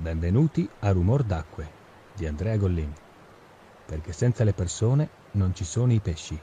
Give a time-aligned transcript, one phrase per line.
[0.00, 1.68] Benvenuti a Rumor d'Acque
[2.16, 2.94] di Andrea Gollini,
[3.84, 6.40] perché senza le persone non ci sono i pesci.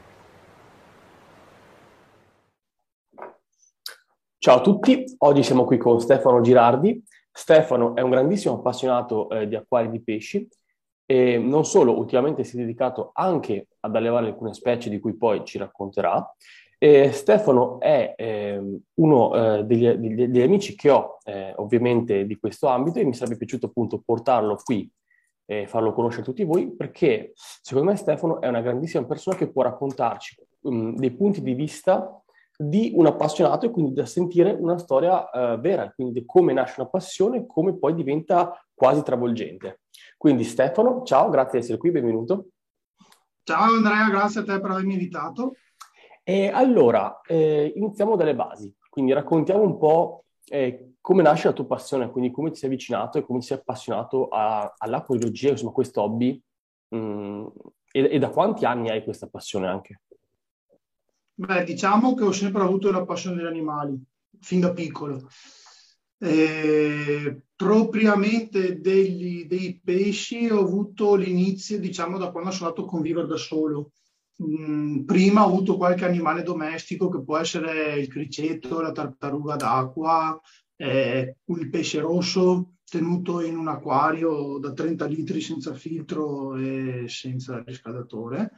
[4.38, 7.04] Ciao a tutti, oggi siamo qui con Stefano Girardi.
[7.32, 10.48] Stefano è un grandissimo appassionato eh, di acquari di pesci
[11.08, 15.44] e non solo, ultimamente si è dedicato anche ad allevare alcune specie di cui poi
[15.46, 16.24] ci racconterà.
[16.80, 18.62] E Stefano è eh,
[18.96, 23.16] uno eh, degli, degli, degli, amici che ho eh, ovviamente di questo ambito e mi
[23.16, 24.88] sarebbe piaciuto appunto portarlo qui
[25.50, 29.50] e farlo conoscere a tutti voi perché secondo me Stefano è una grandissima persona che
[29.50, 32.22] può raccontarci um, dei punti di vista
[32.55, 36.89] di un appassionato e quindi da sentire una storia uh, vera, quindi come nasce una
[36.89, 39.81] passione e come poi diventa quasi travolgente.
[40.17, 42.50] Quindi Stefano, ciao, grazie di essere qui, benvenuto.
[43.44, 45.53] Ciao Andrea, grazie a te per avermi invitato.
[46.30, 51.66] E allora, eh, iniziamo dalle basi, quindi raccontiamo un po' eh, come nasce la tua
[51.66, 56.02] passione, quindi come ti sei avvicinato e come ti sei appassionato a, all'acquariologia, insomma questo
[56.02, 56.38] hobby,
[56.89, 57.45] mh, mm,
[57.94, 60.02] e, e da quanti anni hai questa passione anche?
[61.33, 63.98] Beh, diciamo che ho sempre avuto la passione degli animali,
[64.42, 65.30] fin da piccolo.
[66.17, 73.28] Eh, propriamente degli, dei pesci ho avuto l'inizio, diciamo, da quando sono andato a convivere
[73.28, 73.92] da solo.
[74.43, 80.39] Mm, prima ho avuto qualche animale domestico che può essere il criceto, la tartaruga d'acqua,
[80.75, 87.63] eh, il pesce rosso tenuto in un acquario da 30 litri senza filtro e senza
[87.65, 88.52] riscaldatore,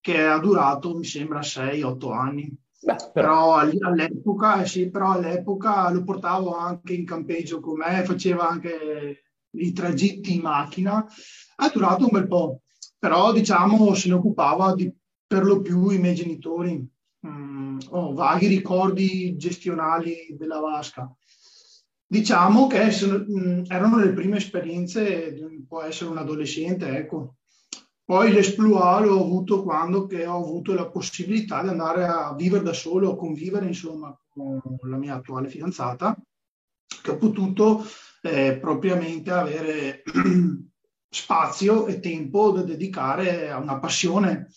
[0.00, 2.50] che ha durato, mi sembra, 6-8 anni.
[2.80, 3.58] Beh, però...
[3.58, 9.24] però all'epoca, eh sì, però all'epoca lo portavo anche in campeggio con me, faceva anche
[9.50, 11.04] i tragitti in macchina,
[11.56, 12.62] ha durato un bel po',
[12.98, 14.92] però diciamo se ne occupava di,
[15.28, 16.84] per lo più i miei genitori.
[17.26, 21.08] Mm, ho vaghi ricordi gestionali della vasca.
[22.06, 25.34] Diciamo che sono, mm, erano le prime esperienze,
[25.68, 27.36] può essere un adolescente, ecco,
[28.08, 33.12] poi l'esploit l'ho avuto quando ho avuto la possibilità di andare a vivere da solo,
[33.12, 36.16] a convivere insomma con la mia attuale fidanzata,
[37.02, 37.84] che ho potuto
[38.22, 40.02] eh, propriamente avere
[41.10, 44.48] spazio e tempo da dedicare a una passione.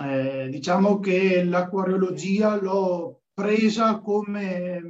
[0.00, 4.80] Eh, diciamo che l'acquariologia l'ho presa come,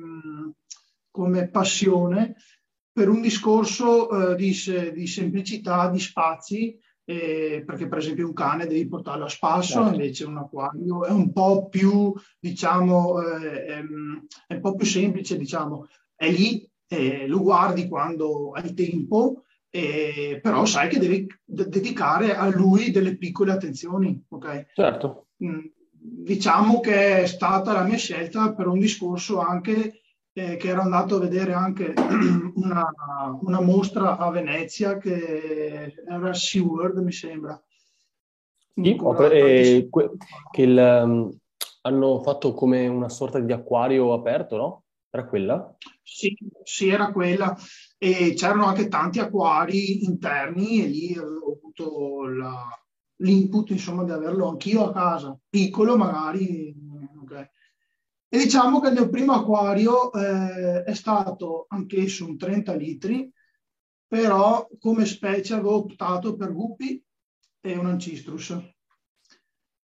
[1.11, 2.37] come passione
[2.93, 4.55] per un discorso eh, di,
[4.93, 9.95] di semplicità, di spazi, eh, perché per esempio un cane devi portarlo a spasso, certo.
[9.95, 15.37] invece un acquario è un po' più, diciamo, eh, ehm, è un po' più semplice,
[15.37, 22.37] diciamo, è lì, eh, lo guardi quando hai tempo, eh, però sai che devi dedicare
[22.37, 24.66] a lui delle piccole attenzioni, ok?
[24.75, 25.28] Certo.
[25.43, 30.03] Mm, diciamo che è stata la mia scelta per un discorso anche
[30.34, 31.94] eh, che ero andato a vedere anche
[32.55, 32.87] una,
[33.41, 37.59] una, mostra a Venezia che era SeaWorld, mi sembra.
[38.75, 39.88] Sì, eh,
[40.50, 41.34] che il, um,
[41.82, 44.84] hanno fatto come una sorta di acquario aperto, no?
[45.09, 45.75] Era quella?
[46.03, 47.56] Sì, sì, era quella.
[48.03, 52.69] E c'erano anche tanti acquari interni e lì avevo avuto la,
[53.19, 56.75] l'input, insomma, di averlo anch'io a casa, piccolo magari,
[57.23, 57.49] okay.
[58.29, 63.33] E diciamo che il mio primo acquario eh, è stato anch'esso un 30 litri,
[64.05, 67.01] però come specie avevo optato per guppy
[67.61, 68.59] e un ancistrus.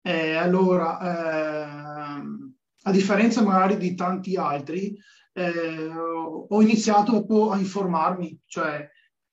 [0.00, 2.22] Eh, allora, eh,
[2.82, 4.96] a differenza magari di tanti altri,
[5.36, 5.88] eh,
[6.48, 8.88] ho iniziato a informarmi, cioè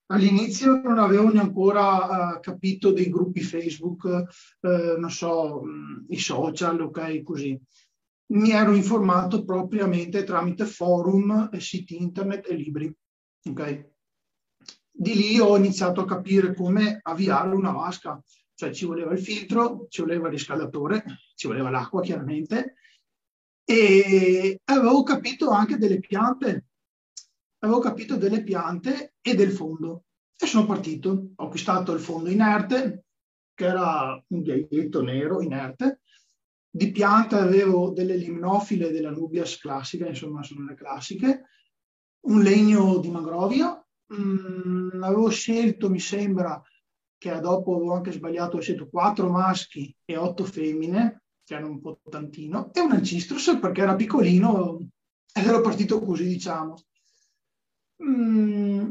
[0.06, 6.18] all'inizio non avevo neanche ancora uh, capito dei gruppi Facebook, uh, non so, mh, i
[6.18, 7.58] social, ok, così
[8.26, 12.94] mi ero informato propriamente tramite forum, siti internet e libri.
[13.48, 13.92] Okay?
[14.90, 18.20] Di lì ho iniziato a capire come avviare una vasca,
[18.54, 21.04] cioè ci voleva il filtro, ci voleva il riscaldatore,
[21.34, 22.76] ci voleva l'acqua chiaramente
[23.64, 26.66] e avevo capito anche delle piante,
[27.58, 30.04] avevo capito delle piante e del fondo.
[30.36, 31.30] E sono partito.
[31.36, 33.04] Ho acquistato il fondo inerte,
[33.54, 36.00] che era un ghiaietto nero inerte,
[36.68, 41.44] di pianta avevo delle limnofile della Nubias classica, insomma sono le classiche,
[42.26, 43.80] un legno di mangrovia,
[44.12, 46.60] mm, avevo scelto, mi sembra,
[47.16, 51.80] che dopo avevo anche sbagliato, ho scelto quattro maschi e otto femmine, che erano un
[51.80, 54.78] po' tantino, e un ancistrus perché era piccolino
[55.32, 56.76] ed ero partito così, diciamo.
[58.02, 58.90] Mm,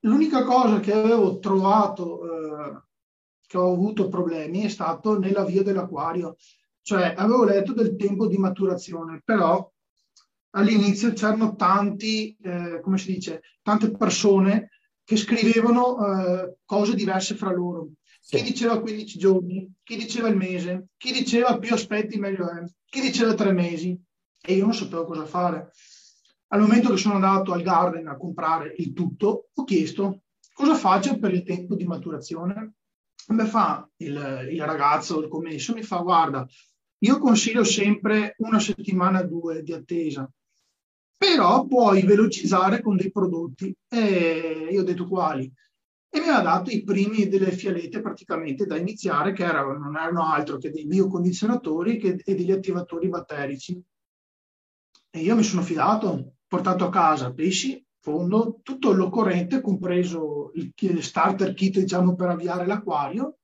[0.00, 2.82] l'unica cosa che avevo trovato, eh,
[3.46, 6.36] che ho avuto problemi, è stato nell'avvio dell'acquario
[6.82, 9.70] cioè, avevo letto del tempo di maturazione, però
[10.50, 14.70] all'inizio c'erano tanti, eh, come si dice, tante persone
[15.04, 17.90] che scrivevano eh, cose diverse fra loro.
[18.24, 18.36] Sì.
[18.36, 23.00] Chi diceva 15 giorni, chi diceva il mese, chi diceva più aspetti meglio è, chi
[23.00, 24.00] diceva tre mesi
[24.40, 25.72] e io non sapevo cosa fare.
[26.48, 30.22] Al momento che sono andato al Garden a comprare il tutto, ho chiesto
[30.52, 32.74] cosa faccio per il tempo di maturazione.
[33.28, 36.46] Mi fa il, il ragazzo, il commesso, mi fa guarda,
[36.98, 40.30] io consiglio sempre una settimana o due di attesa,
[41.16, 43.74] però puoi velocizzare con dei prodotti.
[43.88, 45.52] E io ho detto quali?
[46.14, 50.30] E mi ha dato i primi delle fialette praticamente da iniziare, che erano, non erano
[50.30, 53.82] altro che dei biocondizionatori che, e degli attivatori batterici.
[55.08, 61.54] E io mi sono fidato, portato a casa pesci, fondo, tutto l'occorrente, compreso il, starter
[61.54, 63.38] kit diciamo, per avviare l'acquario,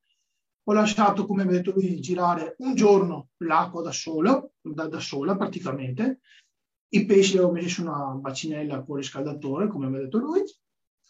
[0.63, 5.39] ho lasciato, come ha detto lui, girare un giorno l'acqua da solo, da, da sola
[5.39, 6.21] praticamente.
[6.91, 10.43] I pesci li ho messi su una bacinella con riscaldatore, come mi ha detto lui.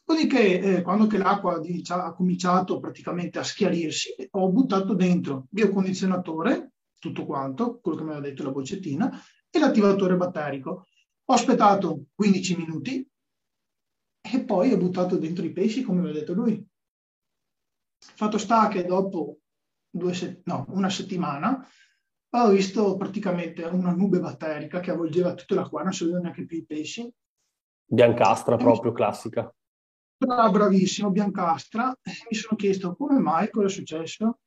[0.08, 7.78] Dopodiché, eh, quando l'acqua ha cominciato praticamente a schiarirsi, ho buttato dentro biocondizionatore, tutto quanto,
[7.78, 10.86] quello che mi aveva detto la boccettina, e l'attivatore batterico.
[11.26, 13.06] Ho aspettato 15 minuti
[14.22, 16.66] e poi ho buttato dentro i pesci, come mi ha detto lui.
[17.98, 19.40] Fatto sta che dopo
[19.90, 21.68] due, no, una settimana,
[22.30, 26.56] ho visto praticamente una nube batterica che avvolgeva tutto l'acqua, non si vedevano neanche più
[26.56, 27.12] i pesci.
[27.84, 29.52] Biancastra proprio, classica.
[30.18, 31.96] Era bravissimo, biancastra.
[32.30, 34.38] Mi sono chiesto come mai, cosa è successo.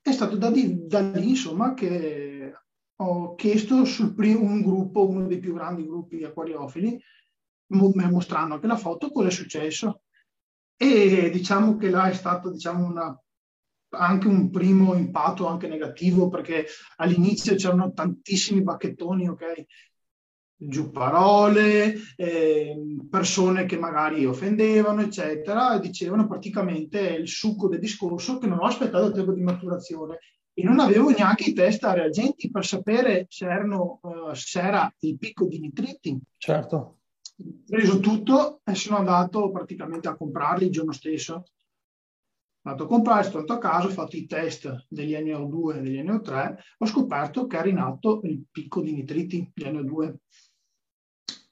[0.00, 2.52] È stato da, di, da lì, insomma, che
[2.96, 6.98] ho chiesto sul primo, un gruppo, uno dei più grandi gruppi acquariofili,
[7.68, 10.02] mostrando anche la foto, cosa è successo.
[10.76, 13.22] E diciamo che là è stato diciamo, una
[13.90, 16.66] anche un primo impatto anche negativo perché
[16.96, 19.64] all'inizio c'erano tantissimi bacchettoni, ok?
[20.60, 22.76] Giù parole, eh,
[23.08, 29.06] persone che magari offendevano, eccetera, dicevano praticamente il succo del discorso che non ho aspettato
[29.06, 30.18] il tempo di maturazione
[30.52, 34.92] e non avevo neanche i test a reagenti per sapere se, erano, uh, se era
[35.00, 36.18] il picco di nitriti.
[36.36, 36.76] Certo.
[36.76, 41.44] Ho preso tutto e sono andato praticamente a comprarli il giorno stesso
[42.68, 46.02] andato a comprare, sono andato a casa, ho fatto i test degli NO2 e degli
[46.02, 50.14] NO3, ho scoperto che era in atto il picco di nitriti di NO2.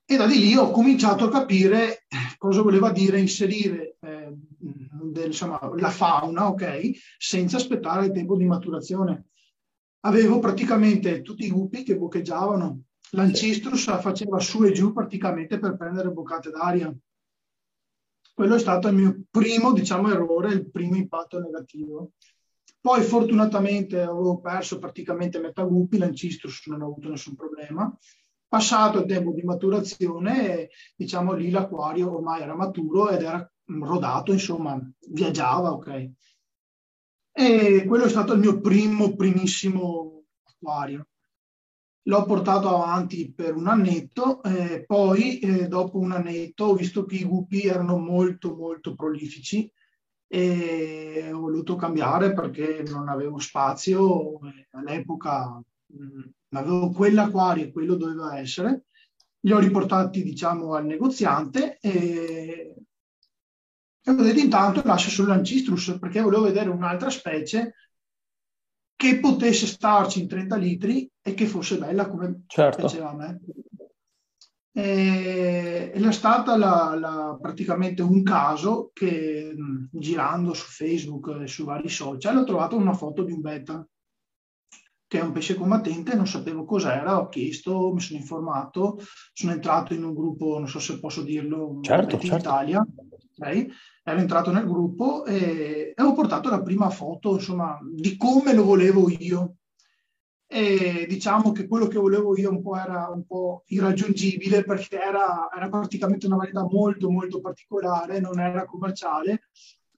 [0.09, 2.07] E da di lì ho cominciato a capire
[2.39, 8.45] cosa voleva dire inserire eh, del, insomma, la fauna, ok, senza aspettare il tempo di
[8.45, 9.27] maturazione.
[10.01, 12.83] Avevo praticamente tutti i gruppi che boccheggiavano.
[13.11, 16.95] L'Ancistrus faceva su e giù praticamente per prendere boccate d'aria
[18.37, 22.11] quello è stato il mio primo, diciamo, errore, il primo impatto negativo.
[22.79, 27.91] Poi fortunatamente avevo perso praticamente metà gruppi, l'Ancistrus non ho avuto nessun problema.
[28.57, 34.81] Passato il tempo di maturazione, diciamo lì l'acquario ormai era maturo ed era rodato, insomma,
[35.11, 36.11] viaggiava, ok.
[37.33, 41.07] E quello è stato il mio primo, primissimo acquario
[42.05, 47.17] l'ho portato avanti per un annetto, eh, poi eh, dopo un annetto ho visto che
[47.17, 49.71] i guppy erano molto molto prolifici
[50.29, 54.39] e ho voluto cambiare perché non avevo spazio,
[54.71, 58.87] all'epoca mh, avevo quell'acquario e quello doveva essere,
[59.41, 62.75] li ho riportati diciamo al negoziante e,
[64.03, 67.75] e ho detto intanto lascio solo l'Ancistrus perché volevo vedere un'altra specie
[68.97, 72.79] che potesse starci in 30 litri e che fosse bella come certo.
[72.79, 73.41] piaceva a me.
[74.73, 79.55] E, è stata la, la, praticamente un caso che
[79.91, 83.87] girando su Facebook e su vari social ho trovato una foto di un beta
[85.09, 88.99] che è un pesce combattente, non sapevo cos'era, ho chiesto, mi sono informato,
[89.33, 92.37] sono entrato in un gruppo, non so se posso dirlo, certo, certo.
[92.37, 92.87] Italia,
[93.39, 93.69] okay?
[94.03, 98.65] ero entrato nel gruppo e, e ho portato la prima foto, insomma, di come lo
[98.65, 99.57] volevo io.
[100.49, 105.49] E diciamo che quello che volevo io un po' era un po' irraggiungibile perché era,
[105.53, 109.49] era praticamente una varietà molto molto particolare, non era commerciale,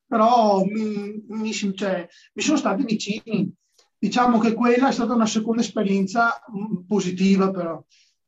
[0.07, 3.55] però mi, mi, cioè, mi sono stati vicini.
[3.99, 7.85] Diciamo che quella è stata una seconda esperienza mm, positiva però,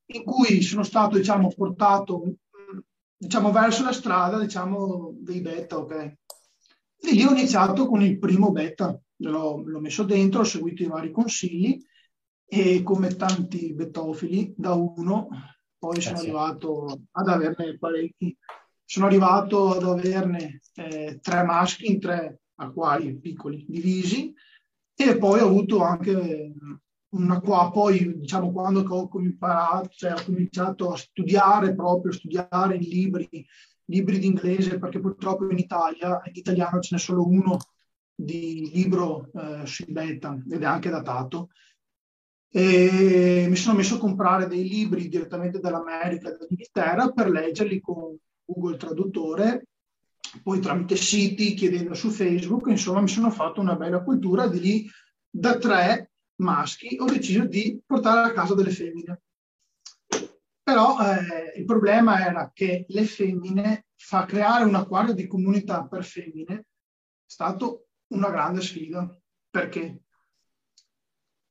[0.07, 2.23] in cui sono stato diciamo, portato
[3.17, 5.93] diciamo, verso la strada diciamo, dei beta, ok?
[7.03, 10.89] E lì ho iniziato con il primo beta, l'ho, l'ho messo dentro, ho seguito i
[10.89, 11.79] vari consigli
[12.45, 15.29] e come tanti betofili da uno,
[15.79, 16.25] poi eh sono sì.
[16.25, 18.37] arrivato ad averne parecchi.
[18.85, 24.35] Sono arrivato ad averne eh, tre maschi in tre acquari piccoli divisi
[25.09, 26.53] e poi ho avuto anche
[27.11, 32.89] una qua, poi diciamo quando ho, imparato, cioè, ho cominciato a studiare proprio, studiare i
[32.89, 33.29] libri
[33.91, 37.59] libri di inglese, perché purtroppo in Italia, in italiano ce n'è solo uno
[38.15, 41.51] di libro eh, sui beta ed è anche datato.
[42.53, 48.77] E mi sono messo a comprare dei libri direttamente dall'America dall'Inghilterra per leggerli con Google
[48.77, 49.67] Traduttore,
[50.43, 54.91] poi tramite siti, chiedendo su Facebook, insomma mi sono fatto una bella cultura di lì
[55.29, 56.11] da tre
[56.41, 59.23] maschi ho deciso di portare a casa delle femmine.
[60.63, 66.05] Però eh, il problema era che le femmine, fa creare un acquario di comunità per
[66.05, 66.65] femmine, è
[67.27, 69.17] stato una grande sfida.
[69.49, 70.03] Perché?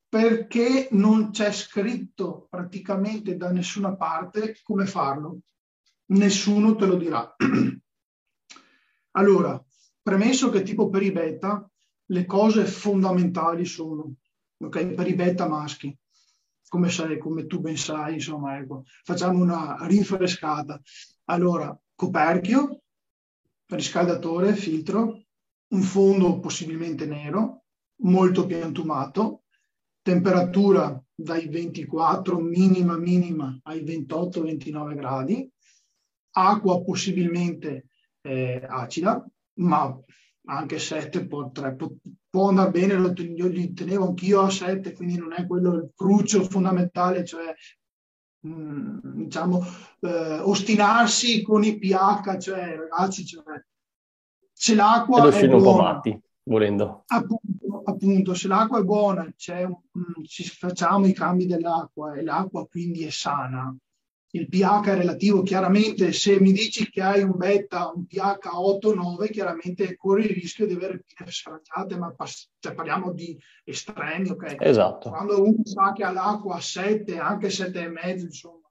[0.08, 5.40] Perché non c'è scritto praticamente da nessuna parte come farlo.
[6.06, 7.36] Nessuno te lo dirà.
[9.20, 9.62] allora,
[10.02, 11.70] premesso che tipo per i beta
[12.06, 14.14] le cose fondamentali sono,
[14.58, 15.96] ok, per i beta maschi,
[16.68, 20.80] come, sai, come tu ben sai, insomma, ecco, facciamo una rinfrescata.
[21.24, 22.82] Allora, coperchio,
[23.66, 25.22] riscaldatore, filtro,
[25.68, 27.64] un fondo possibilmente nero,
[28.02, 29.42] molto piantumato,
[30.00, 35.50] temperatura dai 24 minima minima ai 28-29 gradi,
[36.32, 37.89] acqua possibilmente
[38.22, 39.24] eh, acida,
[39.54, 39.98] ma
[40.46, 41.90] anche 7 può, 3, può,
[42.28, 45.90] può andare bene, lo, io li tenevo anch'io a 7, quindi non è quello il
[45.94, 47.54] cruccio fondamentale, cioè
[48.40, 49.64] mh, mm, diciamo
[50.00, 53.42] eh, ostinarsi con i pH, cioè ragazzi, cioè,
[54.52, 57.04] se l'acqua è buona, un po' matti, volendo.
[57.06, 63.04] Appunto, appunto se l'acqua è buona, mh, ci facciamo i cambi dell'acqua e l'acqua quindi
[63.04, 63.74] è sana,
[64.32, 69.28] il pH è relativo, chiaramente se mi dici che hai un beta, un pH 8-9,
[69.30, 74.56] chiaramente corri il rischio di avere pine sfragiate, ma pass- cioè parliamo di estremi, ok?
[74.60, 75.08] Esatto.
[75.10, 78.70] Quando uno sa che ha l'acqua a 7, anche 7,5, insomma,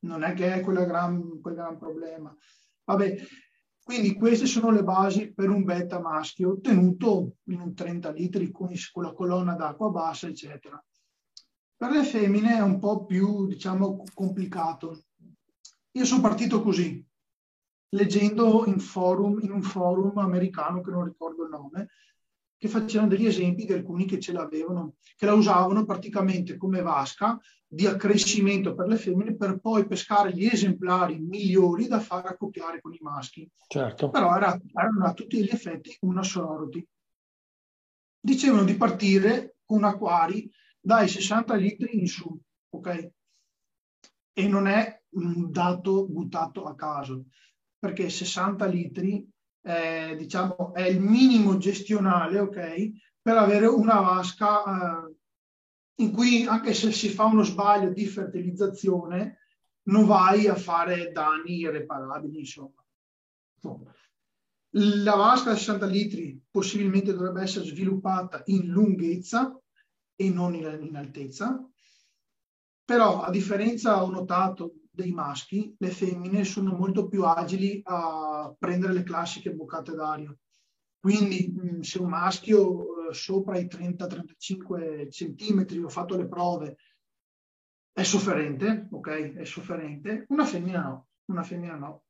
[0.00, 2.34] non è che è quel gran, quel gran problema.
[2.84, 3.16] Vabbè,
[3.84, 8.72] quindi queste sono le basi per un beta maschio ottenuto in un 30 litri con,
[8.92, 10.82] con la colonna d'acqua bassa, eccetera.
[11.82, 15.02] Per le femmine è un po' più, diciamo, complicato.
[15.90, 17.04] Io sono partito così,
[17.88, 21.88] leggendo in, forum, in un forum americano, che non ricordo il nome,
[22.56, 27.36] che facevano degli esempi di alcuni che ce l'avevano, che la usavano praticamente come vasca
[27.66, 32.92] di accrescimento per le femmine per poi pescare gli esemplari migliori da far accoppiare con
[32.92, 33.50] i maschi.
[33.66, 34.08] Certo.
[34.08, 36.86] Però era, erano a tutti gli effetti una sorority.
[38.20, 40.48] Dicevano di partire con acquari
[40.84, 42.36] dai 60 litri in su,
[42.70, 43.10] ok?
[44.34, 47.26] E non è un dato buttato a caso,
[47.78, 49.28] perché 60 litri
[49.60, 52.90] è, diciamo, è il minimo gestionale, ok?
[53.22, 54.64] Per avere una vasca
[55.06, 55.14] eh,
[56.02, 59.38] in cui anche se si fa uno sbaglio di fertilizzazione
[59.84, 62.84] non vai a fare danni irreparabili, insomma.
[64.76, 69.61] La vasca da 60 litri possibilmente dovrebbe essere sviluppata in lunghezza
[70.14, 71.68] e non in, in altezza.
[72.84, 78.92] Però a differenza, ho notato, dei maschi, le femmine sono molto più agili a prendere
[78.92, 80.36] le classiche boccate d'aria.
[81.00, 86.76] Quindi mm, se un maschio eh, sopra i 30-35 centimetri, ho fatto le prove,
[87.90, 89.34] è sofferente, ok?
[89.34, 90.26] È sofferente.
[90.28, 92.04] Una femmina no, una femmina no.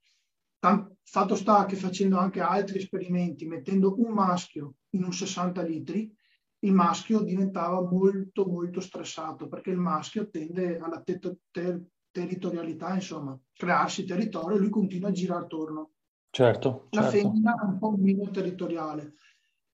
[0.58, 6.12] Tant- fatto sta che facendo anche altri esperimenti, mettendo un maschio in un 60 litri,
[6.64, 11.18] il maschio diventava molto molto stressato perché il maschio tende alla te-
[11.50, 15.92] ter- territorialità, insomma, crearsi territorio e lui continua a girare attorno.
[16.30, 16.88] Certo.
[16.90, 17.16] La certo.
[17.16, 19.14] femmina è un po' meno territoriale.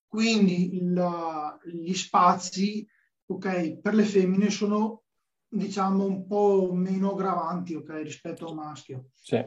[0.07, 2.87] Quindi la, gli spazi,
[3.27, 5.03] ok, per le femmine sono
[5.47, 9.11] diciamo un po' meno gravanti, ok, rispetto al maschio.
[9.15, 9.45] Sì.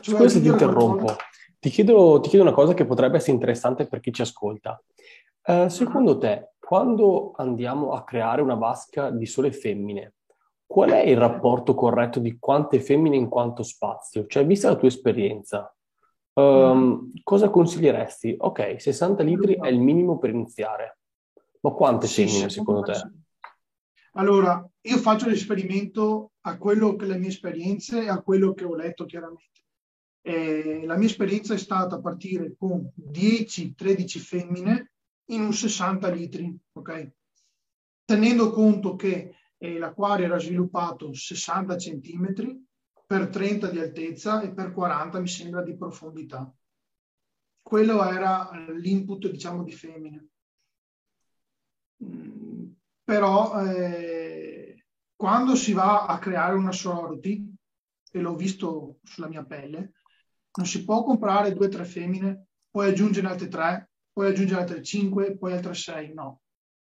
[0.00, 1.16] Cioè, Scusa ti interrompo.
[1.58, 4.80] Ti chiedo, ti chiedo, una cosa che potrebbe essere interessante per chi ci ascolta.
[5.44, 10.14] Uh, secondo te, quando andiamo a creare una vasca di sole femmine,
[10.66, 14.26] qual è il rapporto corretto di quante femmine in quanto spazio?
[14.26, 15.74] Cioè, vista la tua esperienza,
[16.34, 18.36] um, cosa consiglieresti?
[18.38, 20.98] Ok, 60 litri è il minimo per iniziare,
[21.60, 23.10] ma quante sì, femmine secondo te?
[24.12, 28.74] Allora, io faccio l'esperimento a quello che le mie esperienze e a quello che ho
[28.74, 29.62] letto chiaramente.
[30.20, 34.92] Eh, la mia esperienza è stata partire con 10-13 femmine
[35.26, 37.12] in un 60 litri, ok?
[38.04, 42.66] Tenendo conto che eh, l'acquario era sviluppato 60 centimetri
[43.06, 46.52] per 30 di altezza e per 40 mi sembra di profondità.
[47.62, 50.28] Quello era l'input, diciamo, di femmine.
[52.04, 52.70] Mm,
[53.02, 54.84] però eh,
[55.16, 57.50] quando si va a creare una sorority,
[58.10, 59.92] e l'ho visto sulla mia pelle,
[60.54, 64.82] non si può comprare due o tre femmine, poi aggiungere altre tre, poi aggiungere altre
[64.82, 66.40] cinque, poi altre sei, no.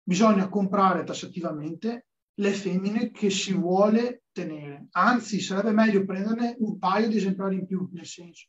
[0.01, 4.88] Bisogna comprare tassativamente le femmine che si vuole tenere.
[4.91, 8.48] Anzi, sarebbe meglio prenderne un paio di esemplari in più, nel senso,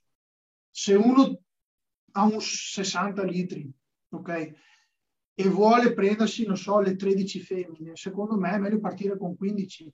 [0.70, 1.40] se uno
[2.12, 3.70] ha un 60 litri,
[4.10, 4.52] ok,
[5.34, 9.92] e vuole prendersi, non so, le 13 femmine, secondo me è meglio partire con 15.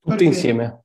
[0.00, 0.84] Tutte insieme?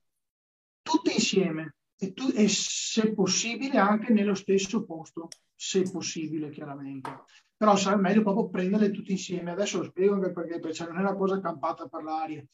[0.82, 7.24] Tutte insieme e, tu, e se possibile anche nello stesso posto, se possibile chiaramente.
[7.56, 9.52] Però sarebbe meglio proprio prenderle tutte insieme.
[9.52, 12.46] Adesso lo spiego anche perché, perché non è una cosa campata per l'aria.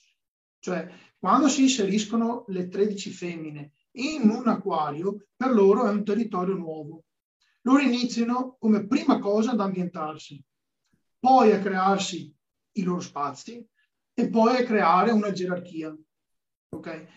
[0.60, 6.54] Cioè, quando si inseriscono le 13 femmine in un acquario, per loro è un territorio
[6.54, 7.06] nuovo.
[7.62, 10.44] Loro iniziano come prima cosa ad ambientarsi,
[11.20, 12.34] poi a crearsi
[12.74, 13.68] i loro spazi
[14.14, 15.96] e poi a creare una gerarchia.
[16.70, 17.08] Okay?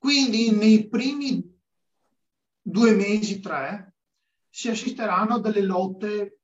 [0.00, 1.46] Quindi nei primi
[2.62, 3.96] due mesi, tre,
[4.48, 6.38] si assisteranno a delle lotte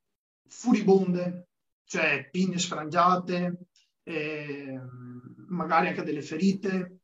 [0.46, 1.48] furibonde,
[1.84, 3.68] cioè pinne sfrangiate,
[4.02, 4.78] eh,
[5.48, 6.98] magari anche delle ferite,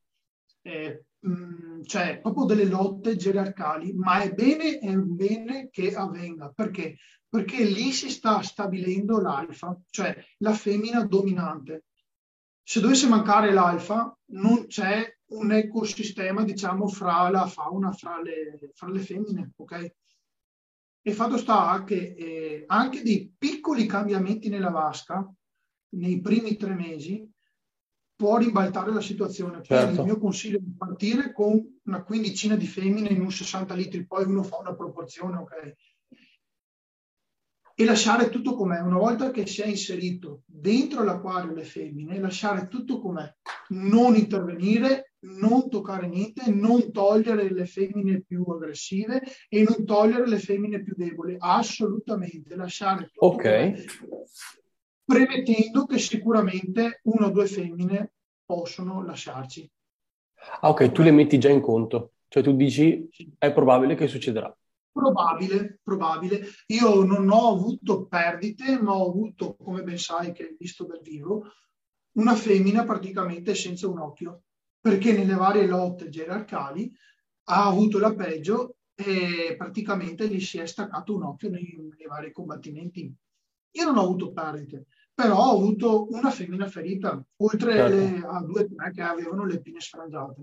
[0.61, 6.53] eh, mh, cioè proprio delle lotte gerarcali, ma è bene, è bene che avvenga.
[6.55, 6.99] Perché?
[7.31, 11.85] Perché lì si sta stabilendo l'alfa, cioè la femmina dominante.
[12.63, 18.89] Se dovesse mancare l'alfa, non c'è un ecosistema, diciamo, fra la fauna, fra le, fra
[18.89, 19.95] le femmine, ok?
[21.05, 25.29] E fatto sta che eh, anche dei piccoli cambiamenti nella vasca,
[25.95, 27.29] nei primi tre mesi,
[28.15, 29.63] può ribaltare la situazione.
[29.63, 30.01] Certo.
[30.01, 34.07] il mio consiglio è di partire con una quindicina di femmine in un 60 litri,
[34.07, 35.75] poi uno fa una proporzione, ok?
[37.75, 38.79] E lasciare tutto com'è.
[38.79, 43.29] Una volta che si è inserito dentro l'acquario le femmine, lasciare tutto com'è.
[43.71, 50.39] Non intervenire, non toccare niente, non togliere le femmine più aggressive e non togliere le
[50.39, 51.37] femmine più deboli.
[51.39, 53.43] Assolutamente, lasciare tutto Ok.
[53.43, 53.75] Com'è
[55.13, 58.13] premettendo che sicuramente una o due femmine
[58.45, 59.71] possono lasciarci.
[60.61, 64.55] Ah, ok, tu le metti già in conto, cioè tu dici è probabile che succederà.
[64.91, 66.47] Probabile, probabile.
[66.69, 71.01] Io non ho avuto perdite, ma ho avuto, come ben sai che hai visto dal
[71.03, 71.45] vivo,
[72.13, 74.43] una femmina praticamente senza un occhio,
[74.83, 76.93] perché nelle varie lotte gerarcali
[77.45, 82.33] ha avuto la peggio e praticamente gli si è staccato un occhio nei, nei vari
[82.33, 83.15] combattimenti.
[83.75, 87.95] Io non ho avuto perdite, però ho avuto una femmina ferita, oltre certo.
[87.95, 90.43] le, a due o tre che avevano le pinne sfrangiate.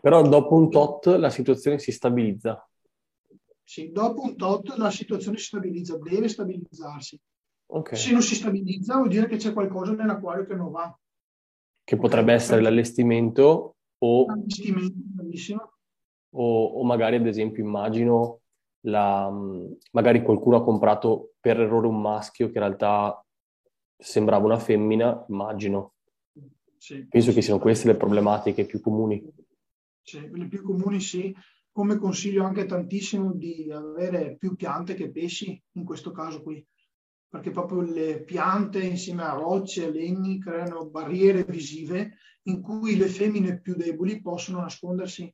[0.00, 2.62] Però dopo un tot la situazione si stabilizza.
[3.64, 7.18] Sì, dopo un tot la situazione si stabilizza, deve stabilizzarsi.
[7.72, 7.96] Okay.
[7.98, 10.96] Se non si stabilizza vuol dire che c'è qualcosa nell'acquario che non va.
[11.90, 14.26] Che potrebbe essere l'allestimento o...
[14.26, 15.74] L'allestimento.
[16.34, 18.42] O, o magari, ad esempio, immagino,
[18.82, 19.28] la,
[19.90, 23.20] magari qualcuno ha comprato per errore un maschio che in realtà
[23.98, 25.94] sembrava una femmina, immagino.
[26.76, 27.08] Sì.
[27.08, 29.28] Penso che siano queste le problematiche più comuni.
[30.00, 31.34] Sì, le più comuni sì,
[31.72, 36.64] come consiglio anche tantissimo di avere più piante che pesci in questo caso qui,
[37.30, 43.06] perché proprio le piante insieme a rocce e legni creano barriere visive in cui le
[43.06, 45.32] femmine più deboli possono nascondersi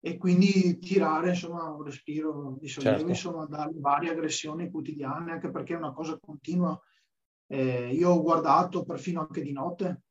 [0.00, 3.10] e quindi tirare insomma un respiro di sollievo certo.
[3.10, 6.80] insomma dalle varie aggressioni quotidiane anche perché è una cosa continua
[7.48, 10.02] eh, io ho guardato perfino anche di notte,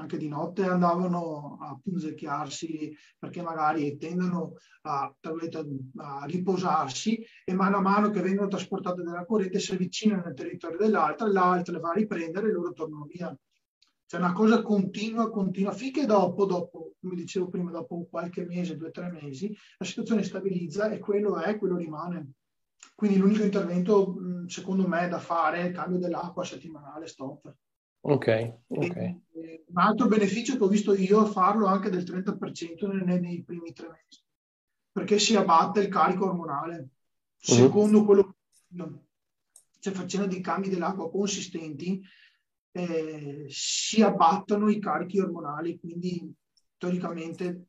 [0.00, 7.80] anche di notte andavano a punzecchiarsi perché magari tendono a, a, riposarsi e mano a
[7.80, 12.48] mano che vengono trasportate dalla corrente si avvicinano al territorio dell'altra, l'altra va a riprendere
[12.48, 13.36] e loro tornano via.
[14.06, 18.88] C'è una cosa continua, continua, finché dopo, dopo, come dicevo prima, dopo qualche mese, due
[18.88, 22.32] o tre mesi, la situazione stabilizza e quello è, quello rimane.
[22.96, 27.54] Quindi l'unico intervento, secondo me, da fare è il cambio dell'acqua settimanale, stop.
[28.02, 28.96] Ok, ok.
[28.96, 33.42] E, un altro beneficio che ho visto io è farlo anche del 30% nei, nei,
[33.42, 34.22] primi tre mesi,
[34.90, 36.76] perché si abbatte il carico ormonale.
[36.76, 36.88] Uh-huh.
[37.54, 39.08] Secondo quello che
[39.80, 42.02] cioè facendo dei cambi dell'acqua consistenti,
[42.72, 46.32] eh, si abbattono i carichi ormonali, quindi
[46.76, 47.66] teoricamente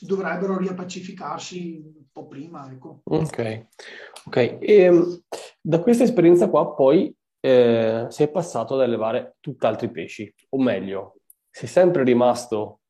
[0.00, 2.70] dovrebbero riappacificarsi un po' prima.
[2.70, 3.00] Ecco.
[3.04, 3.66] Ok,
[4.26, 4.36] ok.
[4.36, 5.22] E, ehm,
[5.60, 11.16] da questa esperienza qua poi eh, sei passato ad allevare tutt'altri pesci, o meglio,
[11.50, 12.80] sei sempre rimasto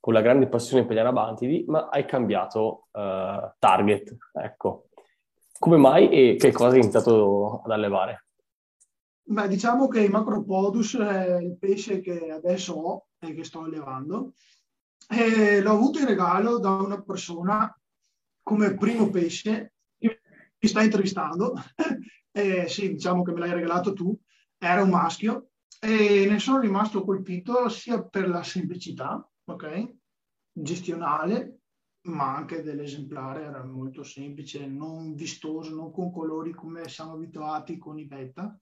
[0.00, 4.88] con la grande passione per gli anabantidi, ma hai cambiato uh, target, ecco.
[5.56, 8.24] Come mai e che cosa hai iniziato ad allevare?
[9.22, 14.32] Beh, diciamo che il Macropodus è il pesce che adesso ho e che sto allevando
[15.08, 17.72] E l'ho avuto in regalo da una persona
[18.42, 19.74] come primo pesce
[20.60, 21.54] mi sta intervistando.
[22.30, 24.16] e sì, diciamo che me l'hai regalato tu.
[24.58, 29.94] Era un maschio e ne sono rimasto colpito sia per la semplicità, ok?
[30.52, 31.60] Gestionale,
[32.02, 37.98] ma anche dell'esemplare era molto semplice, non vistoso, non con colori come siamo abituati con
[37.98, 38.58] i beta.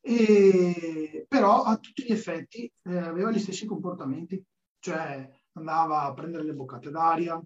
[0.00, 4.42] E, però a tutti gli effetti eh, aveva gli stessi comportamenti,
[4.78, 7.40] cioè andava a prendere le boccate d'aria,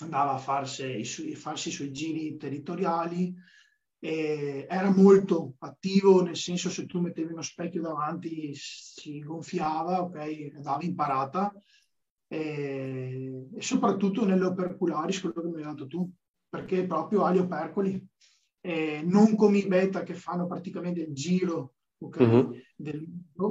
[0.00, 3.34] andava a farsi i, suoi, farsi i suoi giri territoriali,
[3.98, 10.82] era molto attivo, nel senso se tu mettevi uno specchio davanti si gonfiava, ok, andava
[10.82, 11.54] in parata,
[12.26, 16.10] e, e soprattutto nelle opercularis, quello che mi hai dato tu,
[16.48, 18.06] perché proprio ha gli opercoli,
[18.60, 22.54] e non come i beta che fanno praticamente il giro okay, uh-huh.
[22.76, 23.06] del,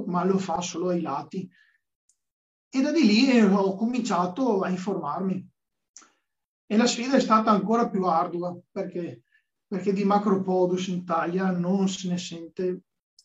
[0.05, 1.49] ma lo fa solo ai lati.
[2.69, 5.49] E da di lì ho cominciato a informarmi.
[6.65, 9.23] E la sfida è stata ancora più ardua perché,
[9.67, 12.81] perché di Macropodus in Italia non se ne sente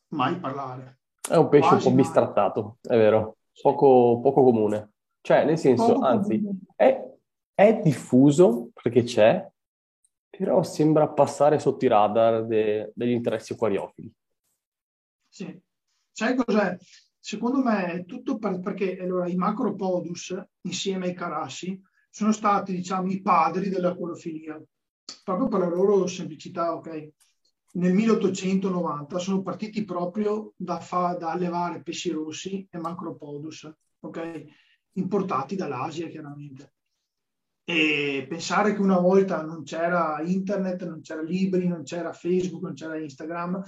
[0.09, 1.01] mai parlare.
[1.29, 4.93] È un pesce Quasi un po' bistrattato, è vero, poco, poco comune.
[5.21, 6.43] Cioè, nel senso, poco anzi,
[6.75, 7.05] è,
[7.55, 9.47] è, diffuso perché c'è,
[10.31, 14.13] però sembra passare sotto i radar de, degli interessi acquariofili.
[15.29, 15.61] Sì.
[16.11, 16.77] Sai cos'è?
[17.19, 23.11] Secondo me è tutto per, perché allora, i macropodus, insieme ai carassi, sono stati, diciamo,
[23.11, 24.61] i padri dell'acquarofilia,
[25.25, 27.09] proprio per la loro semplicità, ok?
[27.73, 34.45] Nel 1890 sono partiti proprio da, fa, da allevare pesci rossi e macropodus, ok?
[34.93, 36.73] Importati dall'Asia, chiaramente.
[37.65, 42.73] E pensare che una volta non c'era internet, non c'era libri, non c'era Facebook, non
[42.73, 43.63] c'era Instagram,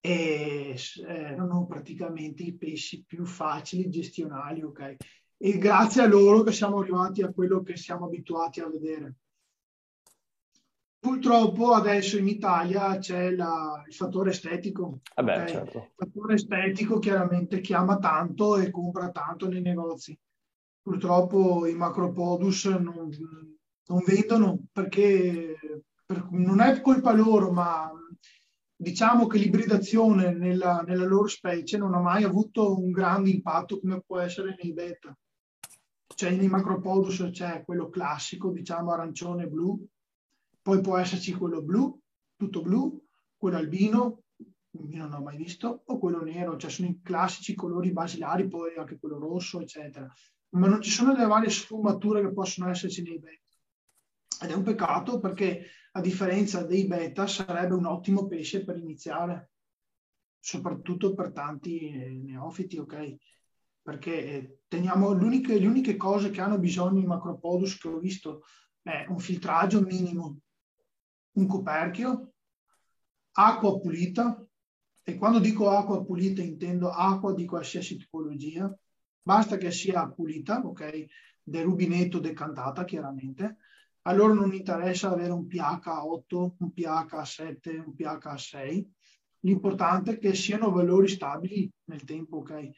[0.00, 0.76] e
[1.06, 4.96] erano praticamente i pesci più facili gestionali, ok?
[5.42, 9.14] E grazie a loro che siamo arrivati a quello che siamo abituati a vedere.
[10.98, 15.00] Purtroppo adesso in Italia c'è la, il fattore estetico.
[15.14, 15.48] Eh beh, okay?
[15.48, 15.78] certo.
[15.78, 20.16] Il fattore estetico chiaramente chiama tanto e compra tanto nei negozi.
[20.82, 23.08] Purtroppo i macropodus non,
[23.86, 25.56] non vendono perché
[26.04, 27.90] per, non è colpa loro, ma
[28.76, 34.02] diciamo che l'ibridazione nella, nella, loro specie non ha mai avuto un grande impatto come
[34.06, 35.16] può essere nei beta.
[36.14, 39.86] Cioè nei macropodus c'è quello classico, diciamo arancione blu,
[40.60, 41.98] poi può esserci quello blu,
[42.36, 43.02] tutto blu,
[43.36, 44.22] quello albino,
[44.70, 48.74] io non ho mai visto, o quello nero, cioè sono i classici colori basilari, poi
[48.76, 50.12] anche quello rosso, eccetera.
[50.50, 53.38] Ma non ci sono le varie sfumature che possono esserci nei beta.
[54.42, 59.50] Ed è un peccato perché a differenza dei beta sarebbe un ottimo pesce per iniziare,
[60.38, 63.16] soprattutto per tanti neofiti, ok?
[63.82, 68.42] Perché eh, teniamo le uniche cose che hanno bisogno i macropodus che ho visto
[68.82, 70.40] è un filtraggio minimo,
[71.32, 72.32] un coperchio,
[73.32, 74.44] acqua pulita,
[75.02, 78.72] e quando dico acqua pulita intendo acqua di qualsiasi tipologia,
[79.22, 81.06] basta che sia pulita, ok?
[81.42, 83.56] Del rubinetto decantata chiaramente,
[84.02, 88.92] a loro non interessa avere un pH 8, un pH 7, un pH 6.
[89.40, 92.70] L'importante è che siano valori stabili nel tempo, ok?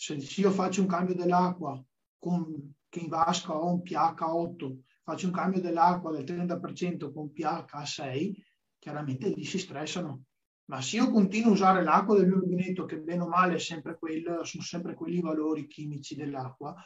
[0.00, 1.84] Se io faccio un cambio dell'acqua
[2.18, 7.32] con, che in vasca ho un pH 8, faccio un cambio dell'acqua del 30% con
[7.32, 8.44] pH 6,
[8.78, 10.22] chiaramente lì si stressano.
[10.66, 13.98] Ma se io continuo a usare l'acqua del mio rubinetto, che bene o male sempre
[13.98, 16.76] quello, sono sempre quelli i valori chimici dell'acqua,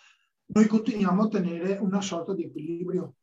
[0.46, 3.16] noi continuiamo a ottenere una sorta di equilibrio.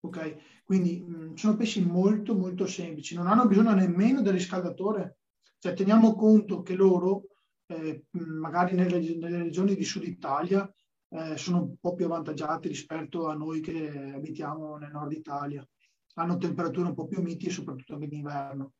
[0.00, 0.62] Ok?
[0.64, 5.20] Quindi mh, mm, sono pesci molto molto semplici, non hanno bisogno nemmeno del riscaldatore.
[5.58, 7.28] Cioè teniamo conto che loro,
[7.76, 10.70] eh, mm, magari nelle, nelle, regioni di Sud Italia,
[11.10, 15.66] eh, sono un po' più avvantaggiati rispetto a noi che abitiamo nel nord Italia.
[16.14, 18.72] Hanno temperature un po' più miti soprattutto anche d'inverno.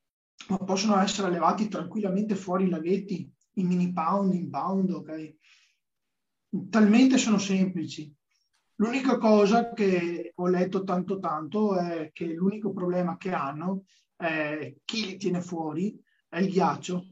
[0.49, 5.35] Ma possono essere allevati tranquillamente fuori in laghetti, in mini pound, in pound, ok?
[6.69, 8.15] Talmente sono semplici
[8.83, 13.85] L'unica cosa che ho letto tanto tanto è che l'unico problema che hanno
[14.17, 15.97] è chi li tiene fuori
[16.29, 17.12] è il ghiaccio.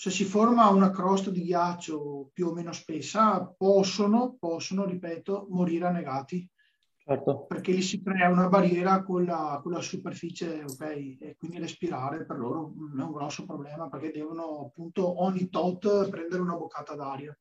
[0.00, 5.88] Se si forma una crosta di ghiaccio più o meno spessa, possono, possono ripeto, morire
[5.88, 6.48] annegati.
[6.96, 7.44] Certo.
[7.46, 10.80] Perché lì si crea una barriera con la, con la superficie, ok?
[11.20, 16.40] E quindi respirare per loro è un grosso problema perché devono appunto ogni tot prendere
[16.40, 17.38] una boccata d'aria.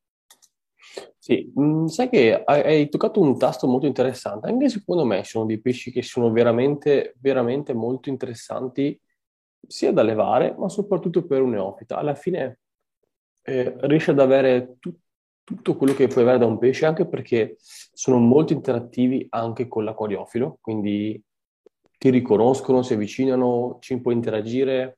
[1.18, 4.50] Sì, mh, sai che hai toccato un tasto molto interessante.
[4.50, 9.00] Anche secondo me sono dei pesci che sono veramente, veramente molto interessanti
[9.68, 11.98] sia da levare, ma soprattutto per un neofita.
[11.98, 12.60] Alla fine
[13.44, 14.96] eh, riesce ad avere tu-
[15.44, 19.84] tutto quello che puoi avere da un pesce, anche perché sono molto interattivi anche con
[19.84, 21.22] l'acquariofilo, quindi
[21.98, 24.98] ti riconoscono, si avvicinano, ci puoi interagire,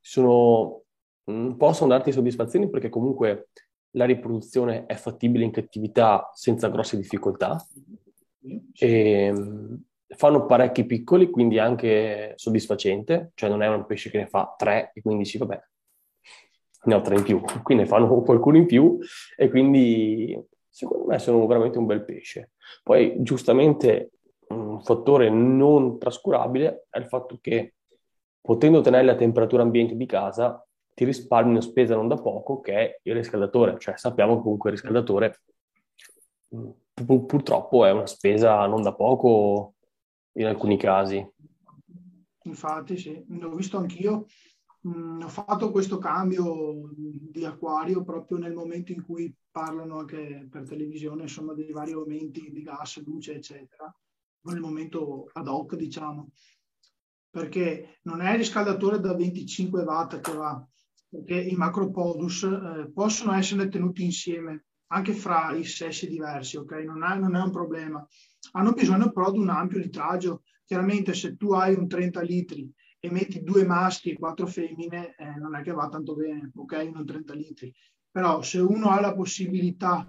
[0.00, 0.82] sono,
[1.30, 3.48] mm, possono darti soddisfazioni perché comunque
[3.92, 7.64] la riproduzione è fattibile in cattività senza grosse difficoltà.
[8.74, 9.74] E mm,
[10.16, 14.90] fanno parecchi piccoli, quindi anche soddisfacente, cioè non è un pesce che ne fa tre
[14.94, 15.62] e quindi dici vabbè,
[16.84, 18.98] ne ho tre in più, qui ne fanno qualcuno in più
[19.36, 22.52] e quindi secondo me sono veramente un bel pesce.
[22.82, 24.10] Poi giustamente
[24.48, 27.74] un fattore non trascurabile è il fatto che
[28.40, 32.74] potendo tenere la temperatura ambiente di casa ti risparmi una spesa non da poco che
[32.74, 35.40] è il riscaldatore, cioè sappiamo che comunque il riscaldatore
[36.48, 39.74] pur- purtroppo è una spesa non da poco
[40.34, 41.24] in alcuni casi.
[42.44, 44.26] Infatti sì, l'ho visto anch'io.
[44.80, 50.66] Mh, ho fatto questo cambio di acquario proprio nel momento in cui parlano anche per
[50.66, 53.94] televisione insomma dei vari aumenti di gas, luce eccetera,
[54.44, 56.30] nel momento ad hoc diciamo,
[57.30, 60.66] perché non è il riscaldatore da 25 watt che va,
[61.08, 66.72] perché i macropodus eh, possono essere tenuti insieme anche fra i sessi diversi, ok?
[66.84, 68.06] Non è, non è un problema.
[68.52, 70.42] Hanno bisogno però di un ampio litraggio.
[70.64, 75.34] Chiaramente se tu hai un 30 litri e metti due maschi e quattro femmine, eh,
[75.36, 76.72] non è che va tanto bene, ok?
[76.92, 77.74] Non 30 litri.
[78.10, 80.08] Però se uno ha la possibilità,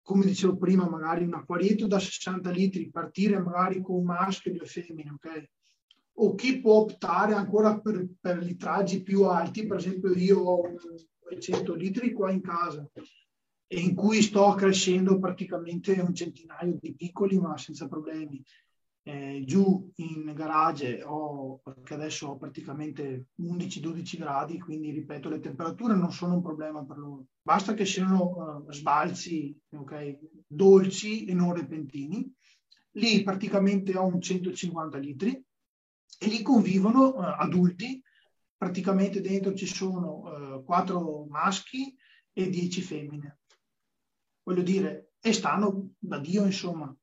[0.00, 4.54] come dicevo prima, magari un acquarietto da 60 litri, partire magari con un maschio e
[4.54, 5.50] due femmine, ok?
[6.18, 10.62] O chi può optare ancora per, per litraggi più alti, per esempio io ho
[11.28, 12.88] 200 litri qua in casa,
[13.80, 18.42] in cui sto crescendo praticamente un centinaio di piccoli ma senza problemi
[19.06, 25.94] eh, giù in garage ho, perché adesso ho praticamente 11-12 gradi, quindi ripeto, le temperature
[25.94, 27.26] non sono un problema per loro.
[27.42, 32.32] Basta che siano uh, sbalzi okay, dolci e non repentini.
[32.92, 35.44] Lì praticamente ho un 150 litri
[36.18, 38.02] e lì convivono uh, adulti,
[38.56, 41.94] praticamente dentro ci sono uh, 4 maschi
[42.32, 43.38] e 10 femmine.
[44.44, 46.94] Voglio dire, e stanno da Dio, insomma,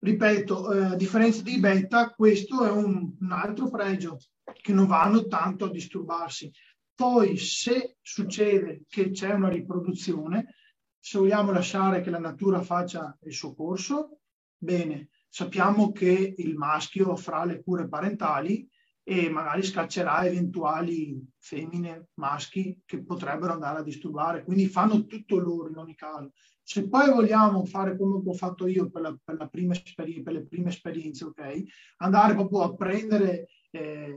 [0.00, 4.18] ripeto, eh, a differenza di beta, questo è un, un, altro pregio
[4.60, 6.50] che non vanno tanto a disturbarsi.
[6.94, 10.54] Poi, se succede che c'è una riproduzione,
[10.98, 14.20] se vogliamo lasciare che la natura faccia il suo corso,
[14.56, 18.68] bene, sappiamo che il maschio farà le cure parentali
[19.02, 25.68] e magari scaccerà eventuali femmine, maschi che potrebbero andare a disturbare, quindi fanno tutto loro
[25.68, 26.32] in ogni caso.
[26.62, 30.46] Se poi vogliamo fare come ho fatto io per, la, per, la prima per le
[30.46, 31.62] prime esperienze, ok?
[31.96, 34.16] Andare proprio a prendere, eh,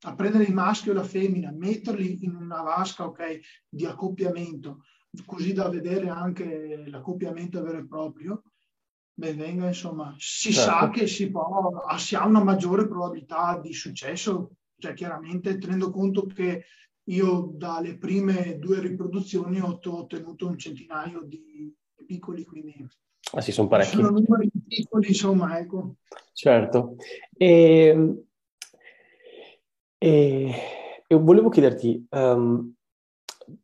[0.00, 4.82] a prendere il maschio e la femmina, metterli in una vasca, ok, di accoppiamento,
[5.24, 8.42] così da vedere anche l'accoppiamento vero e proprio,
[9.18, 10.70] ben venga, insomma, si certo.
[10.70, 16.24] sa che si, può, si ha una maggiore probabilità di successo, cioè chiaramente tenendo conto
[16.26, 16.66] che
[17.02, 21.74] io dalle prime due riproduzioni ho ottenuto un centinaio di
[22.06, 22.86] piccoli, quindi...
[23.32, 23.96] Ah sì, sono parecchi.
[23.96, 25.96] Sono numeri piccoli, insomma, ecco.
[26.32, 26.94] Certo.
[27.36, 28.24] E,
[29.98, 30.54] e,
[31.08, 32.72] e volevo chiederti, um,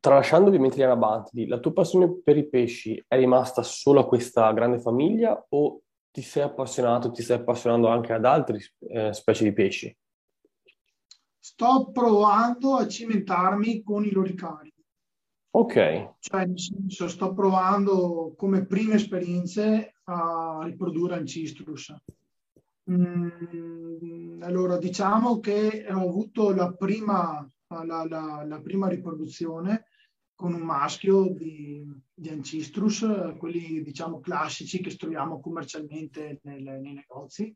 [0.00, 4.52] tralasciando ovviamente gli anabantidi, la tua passione per i pesci è rimasta solo a questa
[4.52, 9.52] grande famiglia o ti sei appassionato, ti stai appassionando anche ad altre eh, specie di
[9.52, 9.96] pesci?
[11.44, 14.72] sto provando a cimentarmi con i loricari.
[15.50, 16.14] Ok.
[16.18, 21.94] Cioè, nel senso, sto provando come prime esperienze a riprodurre Ancistrus.
[22.90, 27.46] Mm, allora, diciamo che ho avuto la prima,
[27.82, 29.86] la, la, la prima riproduzione
[30.34, 37.54] con un maschio di, di, Ancistrus, quelli diciamo classici che troviamo commercialmente nel, nei negozi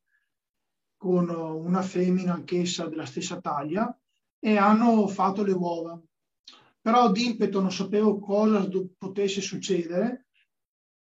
[0.97, 3.97] con una femmina anch'essa della stessa taglia
[4.39, 6.01] e hanno fatto le uova.
[6.81, 10.27] Però d'impeto non sapevo cosa potesse succedere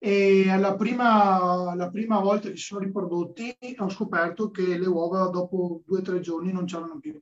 [0.03, 5.29] e la prima, la prima volta che si sono riprodotti ho scoperto che le uova
[5.29, 7.21] dopo due o tre giorni non c'erano più.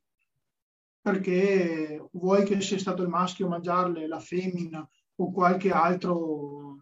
[1.00, 4.88] Perché vuoi che sia stato il maschio a mangiarle, la femmina
[5.20, 6.76] o qualche altro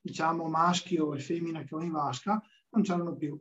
[0.00, 3.38] diciamo maschio e femmina che ho in vasca, non c'erano più.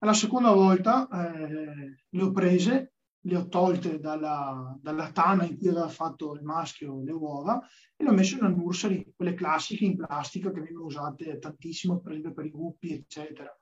[0.00, 2.92] La seconda volta eh, le ho prese,
[3.22, 7.60] le ho tolte dalla, dalla, tana in cui aveva fatto il maschio le uova
[7.96, 12.00] e le ho messe in una nursery, quelle classiche in plastica che vengono usate tantissimo
[12.00, 13.52] per esempio per i guppi, eccetera.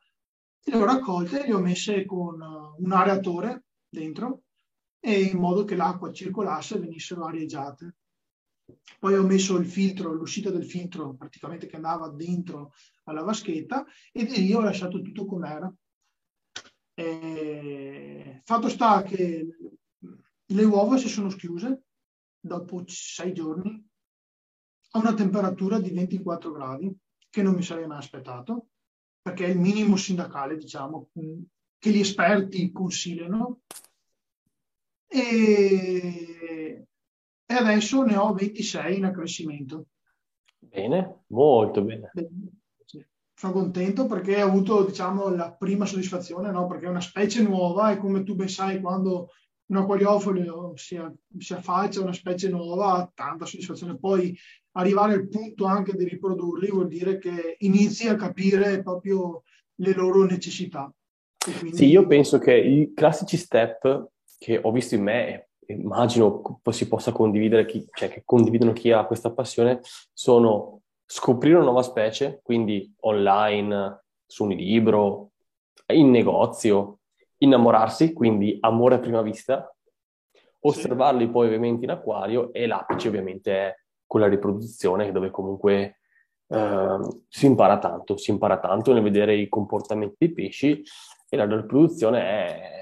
[0.62, 2.38] E le ho raccolte e le ho messe con
[2.76, 4.42] un areatore dentro
[5.00, 7.96] e in modo che l'acqua circolasse e venissero arieggiate.
[8.98, 12.72] Poi ho messo il filtro, l'uscita del filtro praticamente che andava dentro
[13.04, 15.72] alla vaschetta e lì ho lasciato tutto com'era.
[16.94, 19.46] E fatto sta che
[20.46, 21.82] le uova si sono schiuse
[22.40, 23.84] dopo sei giorni
[24.92, 26.96] a una temperatura di 24 gradi
[27.28, 28.68] che non mi sarei mai aspettato
[29.20, 33.62] perché è il minimo sindacale, diciamo, che gli esperti consigliano.
[35.18, 36.84] E,
[37.46, 39.86] e adesso ne ho 26 in accrescimento.
[40.58, 42.10] Bene, molto bene.
[42.12, 42.56] bene
[43.38, 46.66] sono contento perché ho avuto diciamo, la prima soddisfazione, no?
[46.66, 49.30] perché è una specie nuova e come tu ben sai quando
[49.66, 50.98] un acquariofilo si,
[51.36, 53.98] si affaccia a una specie nuova ha tanta soddisfazione.
[53.98, 54.34] Poi
[54.72, 59.42] arrivare al punto anche di riprodurli vuol dire che inizi a capire proprio
[59.80, 60.90] le loro necessità.
[61.58, 61.76] Quindi...
[61.76, 66.88] Sì, io penso che i classici step che ho visto in me e immagino si
[66.88, 69.80] possa condividere, chi, cioè che condividono chi ha questa passione,
[70.12, 75.30] sono scoprire una nuova specie, quindi online, su un libro,
[75.88, 77.00] in negozio,
[77.38, 79.72] innamorarsi, quindi amore a prima vista,
[80.60, 81.30] osservarli sì.
[81.30, 83.74] poi ovviamente in acquario e l'apice ovviamente è
[84.06, 86.00] quella riproduzione dove comunque
[86.48, 90.82] eh, si impara tanto, si impara tanto nel vedere i comportamenti dei pesci
[91.28, 92.75] e la riproduzione è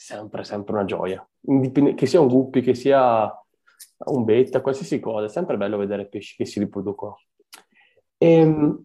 [0.00, 1.28] sempre, sempre una gioia.
[1.42, 3.30] Indipend- che sia un guppy, che sia
[4.06, 7.18] un betta, qualsiasi cosa, è sempre bello vedere pesci che si riproducono.
[8.16, 8.84] E, ehm,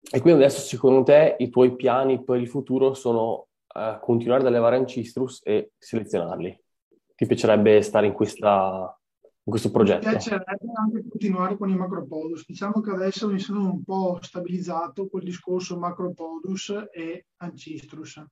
[0.00, 4.46] e quindi adesso secondo te i tuoi piani per il futuro sono uh, continuare ad
[4.46, 6.62] allevare Ancistrus e selezionarli?
[7.16, 10.06] Ti piacerebbe stare in, questa, in questo progetto?
[10.06, 12.46] Mi piacerebbe anche continuare con i macropodus.
[12.46, 18.22] Diciamo che adesso mi sono un po' stabilizzato col discorso macropodus e Ancistrus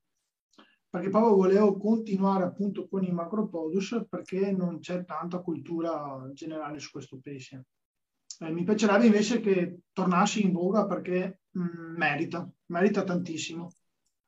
[0.88, 6.90] perché proprio volevo continuare appunto con i macropodus perché non c'è tanta cultura generale su
[6.90, 7.66] questo pesce.
[8.40, 13.72] Eh, mi piacerebbe invece che tornassi in voga perché mh, mm, merita, merita tantissimo.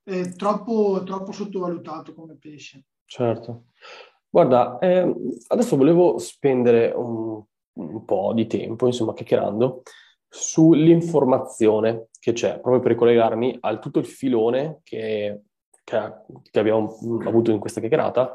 [0.03, 2.85] È troppo, troppo sottovalutato come pesce.
[3.05, 3.67] Certo.
[4.31, 5.15] Guarda, eh,
[5.49, 7.43] adesso volevo spendere un,
[7.73, 9.83] un, po' di tempo, insomma, chiacchierando
[10.29, 15.45] sull'informazione che c'è, proprio per ricollegarmi al tutto il filone che,
[15.89, 16.13] che,
[16.51, 18.35] che abbiamo avuto in questa chiacchierata,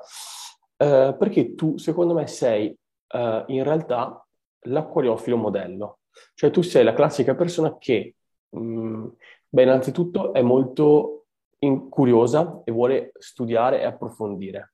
[0.78, 2.76] eh, perché tu, secondo me, sei
[3.08, 4.26] eh, in realtà
[4.62, 6.00] l'acquariofilo modello.
[6.34, 8.16] Cioè tu sei la classica persona che,
[8.50, 9.08] mh, mm,
[9.50, 11.26] beh, innanzitutto è molto
[11.60, 14.74] in- curiosa e vuole studiare e approfondire,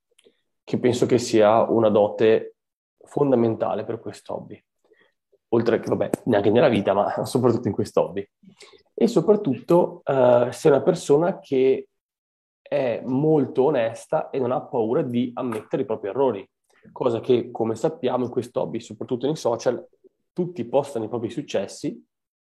[0.63, 2.56] che penso che sia una dote
[3.04, 4.63] fondamentale per questo hobby.
[5.50, 8.26] Oltre che, vabbè, neanche nella vita, ma soprattutto in questo hobby.
[8.94, 11.88] E soprattutto uh, sei una persona che
[12.70, 16.50] è molto onesta e non ha paura di ammettere i propri errori
[16.92, 19.86] cosa che, come sappiamo, in questo hobby, soprattutto nei social,
[20.34, 22.06] tutti postano i propri successi,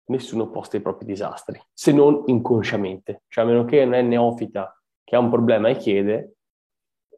[0.07, 3.23] nessuno posta i propri disastri, se non inconsciamente.
[3.29, 6.35] Cioè, a meno che non è neofita che ha un problema e chiede,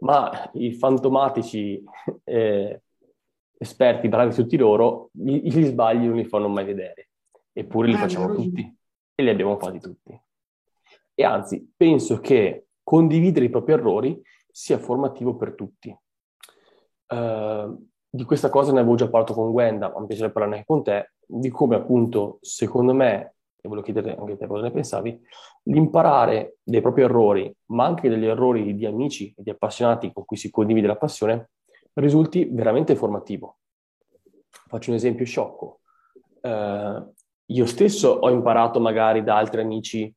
[0.00, 1.82] ma i fantomatici
[2.24, 2.82] eh,
[3.58, 7.08] esperti, bravi tutti loro, gli, gli, sbagli non li fanno mai vedere.
[7.52, 8.76] Eppure li facciamo tutti
[9.14, 10.18] e li abbiamo fatti tutti.
[11.14, 15.96] E anzi, penso che condividere i propri errori sia formativo per tutti.
[17.08, 20.66] Ehm, di questa cosa ne avevo già parlato con Gwenda, ma mi piacerebbe parlare anche
[20.66, 24.70] con te, di come appunto, secondo me, e volevo chiedere anche a te cosa ne
[24.70, 25.20] pensavi,
[25.64, 30.36] l'imparare dei propri errori, ma anche degli errori di amici e di appassionati con cui
[30.36, 31.50] si condivide la passione,
[31.94, 33.58] risulti veramente formativo.
[34.50, 35.80] Faccio un esempio sciocco.
[36.40, 37.14] Uh,
[37.46, 40.12] io stesso ho imparato magari da altri amici,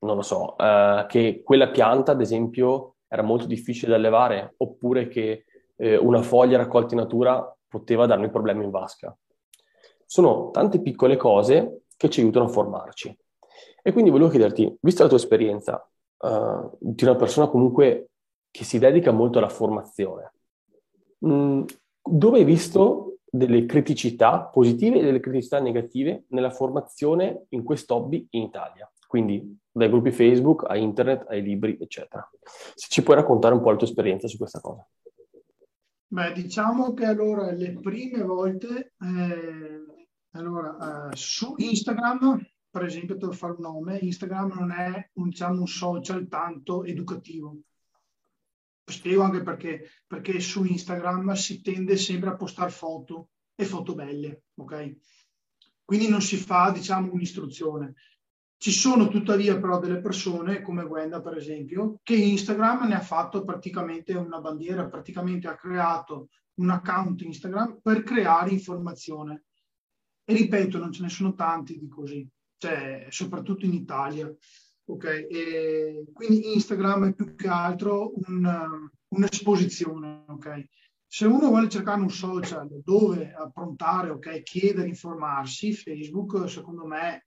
[0.00, 5.08] non lo so, uh, che quella pianta, ad esempio, era molto difficile da allevare, oppure
[5.08, 5.44] che
[5.76, 9.16] eh, una foglia raccolta in natura poteva darmi problemi in vasca.
[10.04, 13.16] Sono tante piccole cose che ci aiutano a formarci.
[13.82, 18.10] E quindi volevo chiederti, vista la tua esperienza uh, di una persona comunque
[18.50, 20.32] che si dedica molto alla formazione,
[21.18, 21.62] mh, mm,
[22.02, 28.26] dove hai visto delle criticità positive e delle criticità negative nella formazione in questo hobby
[28.30, 28.90] in Italia?
[29.10, 32.30] Quindi dai gruppi Facebook a internet, ai libri, eccetera.
[32.76, 34.88] Se ci puoi raccontare un po' la tua esperienza su questa cosa.
[36.06, 39.84] Beh, diciamo che allora le prime volte, eh,
[40.30, 42.40] allora, eh, su Instagram,
[42.70, 47.56] per esempio, per fare un nome, Instagram non è un, diciamo, un social tanto educativo.
[48.84, 54.44] Spiego anche perché, perché su Instagram si tende sempre a postare foto e foto belle,
[54.54, 54.98] ok?
[55.84, 57.94] Quindi non si fa, diciamo, un'istruzione.
[58.62, 63.42] Ci sono tuttavia però delle persone, come Gwenda per esempio, che Instagram ne ha fatto
[63.42, 69.44] praticamente una bandiera, praticamente ha creato un account Instagram per creare informazione.
[70.26, 74.30] E ripeto, non ce ne sono tanti di così, cioè, soprattutto in Italia.
[74.84, 75.26] Okay?
[75.28, 80.24] E quindi Instagram è più che altro un, un'esposizione.
[80.28, 80.68] Okay?
[81.06, 87.24] Se uno vuole cercare un social dove approntare, okay, chiedere, informarsi, Facebook secondo me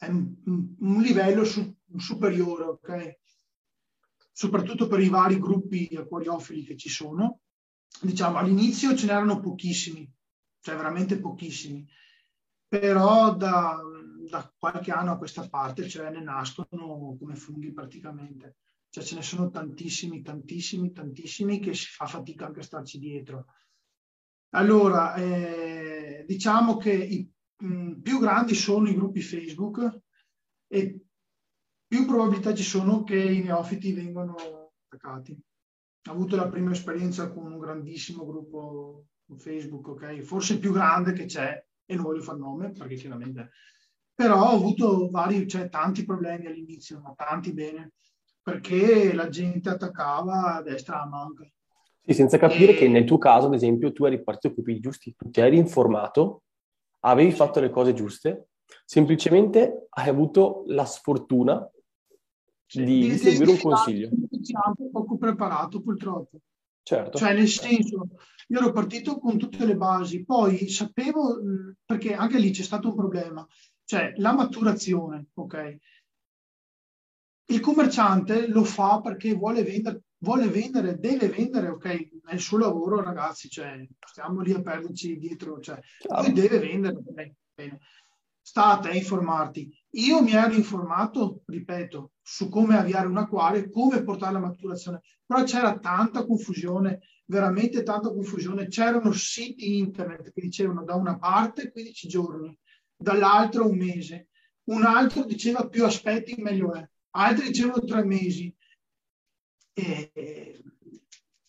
[0.00, 3.18] un, un livello su, superiore, ok?
[4.34, 7.40] soprattutto per i vari gruppi acquariofili che ci sono.
[8.00, 10.12] Diciamo, all'inizio ce n'erano pochissimi,
[10.60, 11.86] cioè veramente pochissimi,
[12.66, 13.80] però da,
[14.28, 18.56] da qualche anno a questa parte cioè, ne nascono come funghi praticamente.
[18.88, 23.46] Cioè ce ne sono tantissimi, tantissimi, tantissimi che si fa fatica anche a starci dietro.
[24.50, 27.32] Allora, eh, diciamo che i
[27.64, 30.00] mh, più grandi sono i gruppi Facebook
[30.66, 31.00] e
[31.86, 34.34] più probabilità ci sono che i neofiti vengano
[34.86, 35.40] attaccati.
[36.08, 39.06] Ho avuto la prima esperienza con un grandissimo gruppo
[39.36, 40.20] Facebook, ok?
[40.20, 43.50] Forse il più grande che c'è, e non voglio far nome perché chiaramente...
[44.16, 47.94] Però ho avuto vari, cioè tanti problemi all'inizio, ma tanti bene,
[48.40, 51.44] perché la gente attaccava a destra a manca.
[52.00, 52.76] Sì, senza capire e...
[52.76, 55.56] che nel tuo caso, ad esempio, tu eri partito con i giusti, tu ti eri
[55.56, 56.43] informato,
[57.04, 58.48] avevi fatto le cose giuste,
[58.84, 61.68] semplicemente hai avuto la sfortuna
[62.66, 64.10] di, di, di seguire un consiglio.
[64.90, 66.38] Poco preparato purtroppo.
[66.82, 67.16] Certo.
[67.16, 68.08] Cioè, nel senso,
[68.48, 71.40] io ero partito con tutte le basi, poi sapevo,
[71.84, 73.46] perché anche lì c'è stato un problema,
[73.84, 75.76] cioè la maturazione, ok?
[77.46, 82.08] Il commerciante lo fa perché vuole vendere, vuole vendere, deve vendere, ok?
[82.24, 85.78] È il suo lavoro, ragazzi, cioè, stiamo lì a perderci dietro, cioè,
[86.20, 87.32] lui deve vendere, ok?
[87.54, 87.78] Bene
[88.44, 89.74] sta a te informarti.
[89.92, 95.42] Io mi ero informato, ripeto, su come avviare un acquario come portare la maturazione, però
[95.44, 98.68] c'era tanta confusione, veramente tanta confusione.
[98.68, 102.58] C'erano siti internet che dicevano da una parte 15 giorni,
[102.94, 104.28] dall'altra un mese,
[104.64, 108.53] un altro diceva più aspetti meglio è, altri dicevano tre mesi.
[109.74, 110.62] E,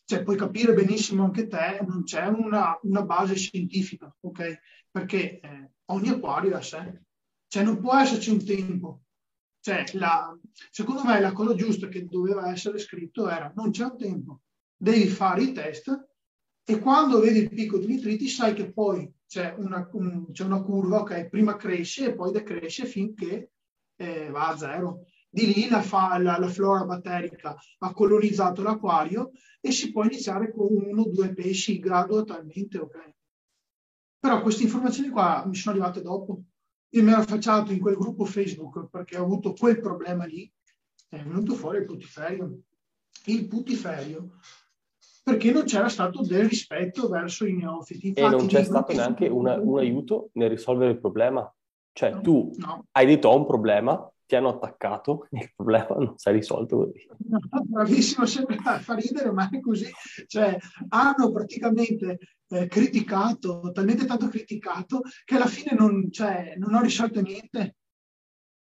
[0.05, 4.59] cioè, puoi capire benissimo anche te, non c'è una, una base scientifica, ok?
[4.91, 7.01] Perché eh, ogni acquario è a sé.
[7.47, 9.01] Cioè non può esserci un tempo.
[9.59, 10.37] Cioè, la,
[10.69, 14.41] secondo me la cosa giusta che doveva essere scritto era non c'è un tempo,
[14.75, 16.07] devi fare i test
[16.63, 20.61] e quando vedi il picco di nitriti sai che poi c'è una, un, c'è una
[20.61, 23.53] curva, ok, prima cresce e poi decresce finché
[23.95, 25.05] eh, va a zero.
[25.35, 30.49] Di lì la, fa, la, la, flora batterica ha colonizzato l'acquario e si può iniziare
[30.53, 33.13] con uno o due pesci gradualmente, ok?
[34.17, 36.41] Però queste informazioni qua mi sono arrivate dopo.
[36.91, 40.49] Io mi ero affacciato in quel gruppo Facebook perché ho avuto quel problema lì,
[41.09, 42.59] è venuto fuori il putiferio.
[43.25, 44.37] Il putiferio
[45.21, 48.07] perché non c'era stato del rispetto verso i neofiti.
[48.07, 51.53] Infatti, e non c'è stato neanche una, un aiuto nel risolvere il problema.
[51.95, 52.87] Cioè, no, tu no.
[52.91, 57.07] hai detto ho un problema, ti hanno attaccato, il problema non si è risolto così.
[57.29, 59.89] No, bravissimo, sembra fa ridere, ma è così.
[60.27, 60.57] Cioè,
[60.89, 62.17] hanno praticamente
[62.49, 67.77] eh, criticato, talmente tanto criticato, che alla fine non, cioè, non ho risolto niente.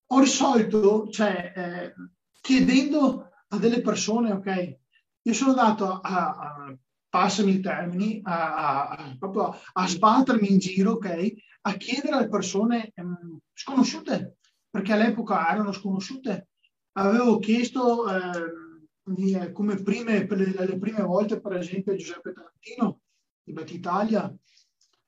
[0.07, 1.93] Ho risolto, cioè, eh,
[2.41, 4.77] chiedendo a delle persone, ok,
[5.21, 6.77] io sono andato a, a
[7.09, 12.91] passami i termini, a, a, proprio a, sbattermi in giro, ok, a chiedere alle persone
[12.95, 14.37] um, sconosciute,
[14.69, 16.49] perché all'epoca erano sconosciute.
[16.93, 23.01] Avevo chiesto eh, come prime, per le, le, prime volte, per esempio, a Giuseppe Tarantino
[23.43, 24.33] di Bet Italia,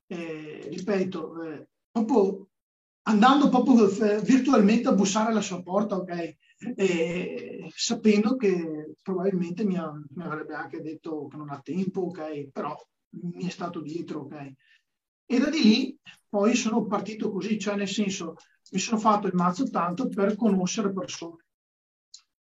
[0.07, 2.47] eh, ripeto, eh, proprio
[3.03, 6.35] andando proprio eh, virtualmente a bussare alla sua porta, ok?
[6.75, 12.49] E, sapendo che probabilmente mi, ha, mi, avrebbe anche detto che non ha tempo, ok?
[12.51, 12.75] Però
[13.33, 14.53] mi è stato dietro, ok?
[15.25, 18.35] E da di lì poi sono partito così, cioè nel senso
[18.71, 21.45] mi sono fatto il mazzo tanto per conoscere persone.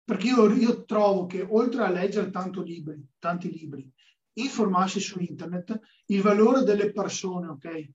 [0.03, 2.31] Perché io, io trovo che oltre a leggere
[2.63, 3.91] libri, tanti libri,
[4.33, 7.89] informarsi su internet, il valore delle persone, ok?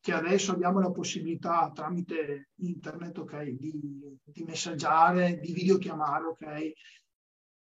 [0.00, 3.42] Che adesso abbiamo la possibilità tramite internet, ok?
[3.50, 6.72] Di, di messaggiare, di videochiamare, ok?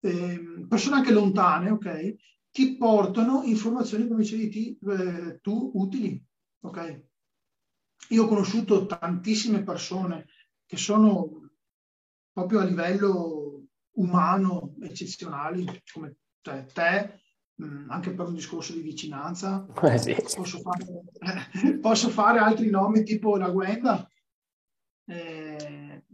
[0.00, 2.14] Eh, persone anche lontane, ok?
[2.50, 6.24] Ti portano informazioni, come dicevi eh, tu, utili,
[6.64, 7.02] ok?
[8.10, 10.26] Io ho conosciuto tantissime persone
[10.66, 11.50] che sono
[12.32, 13.64] proprio a livello
[13.96, 17.20] umano eccezionali, come cioè, te,
[17.54, 19.66] mh, anche per un discorso di vicinanza.
[19.82, 20.16] Eh sì.
[20.34, 20.84] posso, fare,
[21.80, 24.08] posso, fare, altri nomi tipo la Gwenda,
[25.06, 26.04] eh,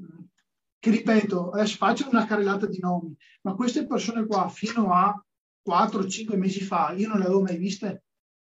[0.78, 5.24] che ripeto, adesso faccio una carrellata di nomi, ma queste persone qua fino a
[5.68, 8.04] 4-5 mesi fa io non le avevo mai viste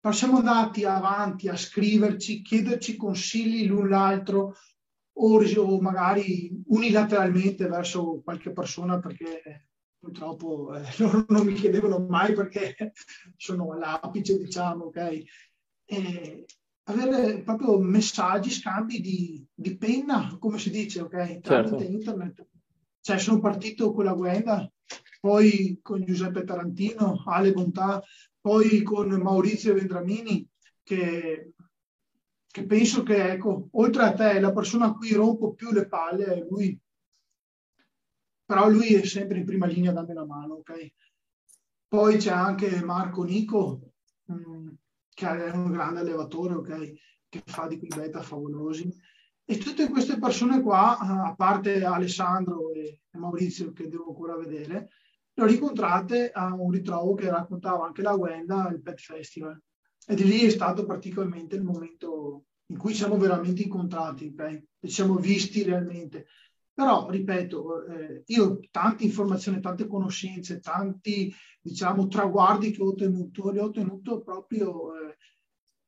[0.08, 4.56] però siamo andati avanti a scriverci, chiederci consigli l'un l'altro
[5.12, 9.68] o, o magari unilateralmente verso qualche persona perché
[10.00, 12.94] purtroppo eh, loro non mi chiedevano mai perché
[13.36, 15.24] sono all'apice, diciamo, ok?
[15.84, 16.46] E
[16.84, 21.42] avere proprio messaggi, scambi di, di penna, come si dice, ok?
[21.42, 21.84] Tramite certo.
[21.84, 22.48] internet.
[23.02, 24.72] Cioè, sono partito con la Guenda,
[25.20, 28.02] poi con Giuseppe Tarantino, Ale Bontà,
[28.40, 30.48] poi con Maurizio Vendramini,
[30.84, 31.54] che,
[32.48, 36.26] che penso che, ecco, oltre a te, la persona a cui rompo più le palle
[36.26, 36.80] è lui
[38.48, 40.94] però lui è sempre in prima linea dammi la mano, ok?
[41.86, 43.92] Poi c'è anche Marco Nico,
[44.32, 44.70] mm,
[45.14, 46.94] che è un grande allevatore, ok?
[47.28, 48.90] Che fa di quei beta favolosi.
[49.44, 54.92] E tutte queste persone qua, a parte Alessandro e Maurizio, che devo ancora vedere,
[55.38, 59.62] le ho ricontrate a un ritrovo che raccontava anche la Wenda al Pet Festival.
[60.08, 64.42] E di lì è stato praticamente il momento in cui siamo veramente incontrati, ok?
[64.80, 66.26] E ci siamo visti realmente.
[66.74, 71.32] Però, ripeto, eh, io ho tante informazioni, tante conoscenze, tanti,
[71.62, 75.18] diciamo, traguardi che ho ottenuto, li ho ottenuto proprio eh,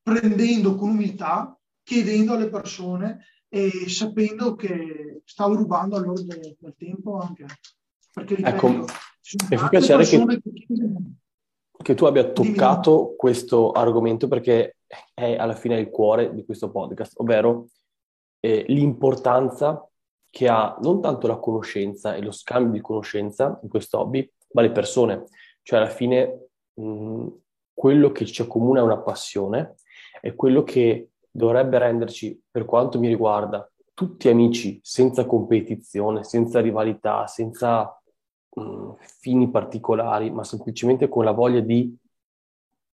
[0.02, 6.76] prendendo con umiltà, chiedendo alle persone e sapendo che stavo rubando a loro del, del
[6.78, 7.45] tempo anche.
[8.12, 8.68] Perché, ripeto, ecco,
[9.49, 10.41] mi fa piacere che,
[11.84, 14.78] che, tu abbia toccato questo argomento perché
[15.14, 17.68] è alla fine il cuore di questo podcast, ovvero
[18.39, 19.88] eh, l'importanza
[20.32, 24.62] che ha non tanto la conoscenza e lo scambio di conoscenza in questo hobby, ma
[24.62, 25.26] le persone.
[25.62, 27.28] Cioè alla fine mh,
[27.74, 29.76] quello che ci accomuna è una passione,
[30.22, 37.28] è quello che dovrebbe renderci, per quanto mi riguarda, tutti amici, senza competizione, senza rivalità,
[37.28, 37.99] senza
[38.50, 41.95] mh, fini particolari, ma semplicemente con la voglia di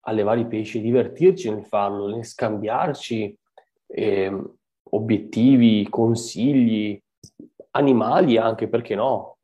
[0.03, 3.39] allevare i pesci, divertirci nel farlo, nel scambiarci
[3.87, 4.43] eh,
[4.91, 7.01] obiettivi, consigli,
[7.73, 9.39] animali anche, perché no?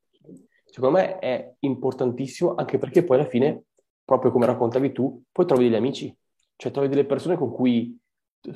[0.64, 3.64] Secondo me è importantissimo anche perché poi alla fine,
[4.04, 6.14] proprio come raccontavi tu, poi trovi degli amici,
[6.56, 7.98] cioè trovi delle persone con cui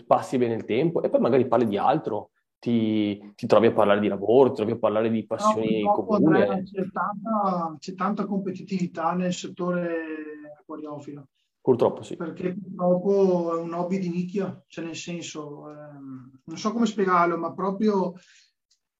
[0.06, 2.30] passi bene il tempo e poi magari parli di altro,
[2.60, 6.40] ti, ti trovi a parlare di lavoro, ti trovi a parlare di passioni no, comuni.
[6.62, 11.28] C'è tanta, c'è tanta competitività nel settore acquariofilo.
[11.62, 12.16] Purtroppo sì.
[12.16, 17.38] Perché purtroppo è un hobby di nicchia, cioè nel senso, ehm, non so come spiegarlo,
[17.38, 18.12] ma proprio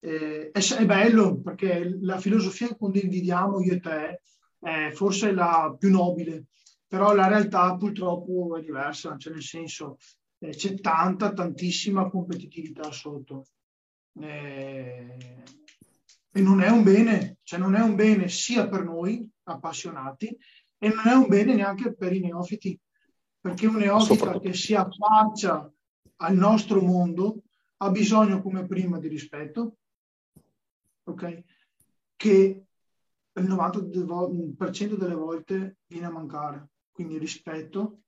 [0.00, 4.22] eh, è, è, bello perché la filosofia che condividiamo io e te
[4.58, 6.46] è forse la più nobile,
[6.86, 9.98] però la realtà purtroppo è diversa, cioè nel senso
[10.40, 13.44] eh, c'è tanta, tantissima competitività sotto.
[14.14, 15.16] Eh,
[16.32, 20.36] e non è un bene, cioè non è un bene sia per noi appassionati
[20.78, 22.78] e non è un bene neanche per i neofiti,
[23.40, 25.70] perché un neofita che si affaccia
[26.16, 27.42] al nostro mondo
[27.78, 29.76] ha bisogno come prima di rispetto,
[31.04, 31.42] ok?
[32.16, 32.64] Che
[33.32, 36.68] il 90% delle volte viene a mancare.
[36.92, 38.02] Quindi rispetto,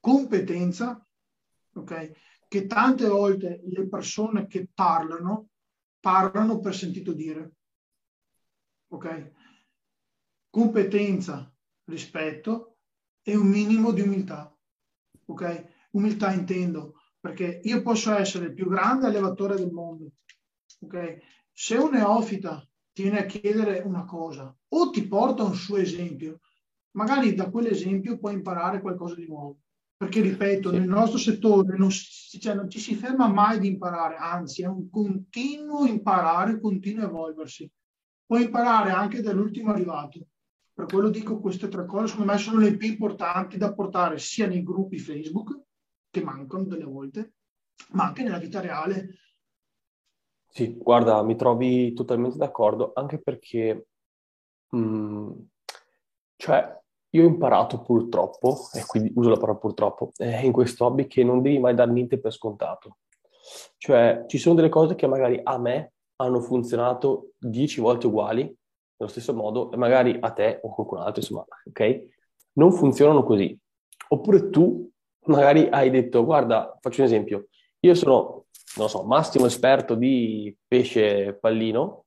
[0.00, 1.06] competenza,
[1.74, 2.10] ok?
[2.48, 5.48] Che tante volte le persone che parlano,
[6.00, 7.52] parlano per sentito dire.
[8.88, 9.32] Ok?
[10.50, 11.52] Competenza,
[11.84, 12.76] rispetto
[13.22, 14.54] e un minimo di umiltà.
[15.26, 15.88] Ok?
[15.92, 20.10] Umiltà intendo perché io posso essere il più grande allevatore del mondo,
[20.80, 21.20] ok?
[21.52, 26.40] se un neofita ti viene a chiedere una cosa o ti porta un suo esempio,
[26.96, 29.58] magari da quell'esempio puoi imparare qualcosa di nuovo.
[30.02, 30.78] Perché, ripeto, sì.
[30.78, 34.90] nel nostro settore non, cioè, non, ci si ferma mai di imparare, anzi è un
[34.90, 37.70] continuo imparare, continuo evolversi.
[38.26, 40.26] Puoi imparare anche dall'ultimo arrivato.
[40.72, 44.48] Per quello dico queste tre cose, secondo me sono le più importanti da portare sia
[44.48, 45.60] nei gruppi Facebook,
[46.10, 47.34] che mancano delle volte,
[47.90, 49.18] ma anche nella vita reale
[50.48, 53.86] sì, guarda, mi trovi totalmente d'accordo, anche perché,
[54.68, 55.30] mh, mm,
[56.36, 56.81] cioè,
[57.14, 61.24] io ho imparato purtroppo, e quindi uso la parola purtroppo, eh, in questo hobby che
[61.24, 62.98] non devi mai dare niente per scontato.
[63.76, 69.10] Cioè, ci sono delle cose che magari a me hanno funzionato dieci volte uguali, nello
[69.10, 72.04] stesso modo, e magari a te o a qualcun altro, insomma, ok?
[72.54, 73.58] Non funzionano così.
[74.08, 74.88] Oppure tu
[75.26, 77.48] magari hai detto, guarda, faccio un esempio,
[77.80, 78.46] io sono
[78.76, 82.04] non so, massimo esperto di pesce pallino,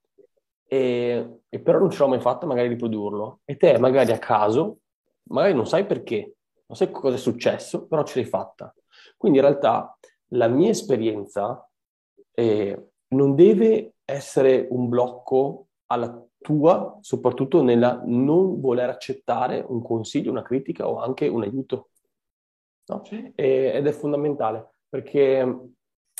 [0.67, 3.41] e, e però non ce l'ho mai fatta magari riprodurlo.
[3.45, 4.79] E te magari a caso,
[5.29, 6.35] magari non sai perché,
[6.67, 8.73] non sai cosa è successo, però ce l'hai fatta.
[9.17, 9.97] Quindi in realtà
[10.29, 11.67] la mia esperienza
[12.33, 20.31] eh, non deve essere un blocco alla tua, soprattutto nella non voler accettare un consiglio,
[20.31, 21.89] una critica o anche un aiuto.
[22.87, 23.03] no?
[23.03, 23.31] sì.
[23.35, 25.59] e, ed è fondamentale perché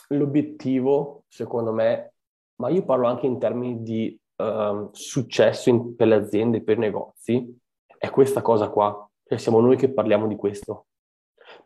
[0.09, 2.13] l'obiettivo, secondo me,
[2.55, 6.81] ma io parlo anche in termini di uh, successo in, per le aziende, per i
[6.81, 7.57] negozi,
[8.05, 9.07] è questa cosa qua.
[9.23, 10.87] Cioè siamo noi che parliamo di questo.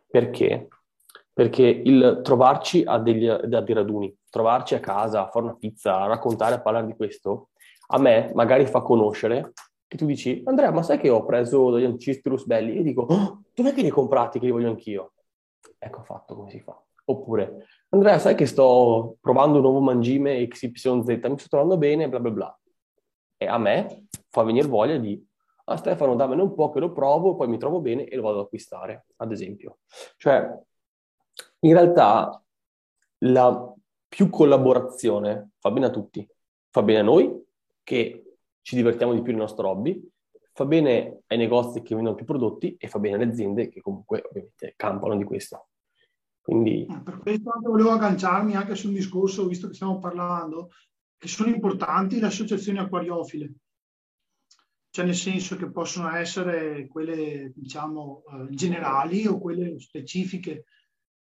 [0.07, 0.67] Perché?
[1.33, 6.01] Perché il trovarci a degli, a dei raduni, trovarci a casa, a fare una pizza,
[6.01, 7.49] a raccontare, a parlare di questo,
[7.87, 9.53] a me magari fa conoscere
[9.89, 12.77] che tu dici, Andrea, ma sai che ho preso degli antistrus belli?
[12.77, 15.13] E dico, oh, dov'è che li hai comprati che li voglio anch'io?
[15.79, 16.79] Ecco fatto come si fa.
[17.05, 22.19] Oppure, Andrea, sai che sto provando un nuovo mangime XYZ, mi sto trovando bene, bla
[22.19, 22.59] bla bla.
[23.35, 25.19] E a me fa venire voglia di,
[25.69, 28.39] ah Stefano, dammene un po' che lo provo, poi mi trovo bene e lo vado
[28.39, 29.79] ad acquistare, ad esempio.
[30.17, 30.57] Cioè,
[31.59, 32.43] in realtà,
[33.19, 33.73] la
[34.07, 36.27] più collaborazione fa bene a tutti.
[36.71, 37.45] Fa bene a noi,
[37.83, 40.07] che ci divertiamo di più nel nostro hobby,
[40.53, 44.23] fa bene ai negozi che vendono più prodotti e fa bene alle aziende che comunque
[44.27, 45.69] ovviamente campano di questo.
[46.41, 46.85] Quindi...
[46.89, 50.71] Eh, per questo anche volevo agganciarmi anche su un discorso, visto che stiamo parlando,
[51.17, 53.53] che sono importanti le associazioni acquariofile.
[54.99, 60.65] Cioè nel senso che possono essere quelle, diciamo, eh, generali o quelle specifiche.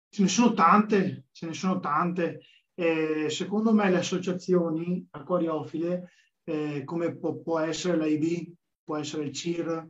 [0.10, 2.42] Ce ne sono tante, ce ne sono tante.
[2.74, 6.10] E secondo me le associazioni acquariofile,
[6.44, 8.52] eh, come può, può essere l'AIB,
[8.84, 9.90] può essere il CIR,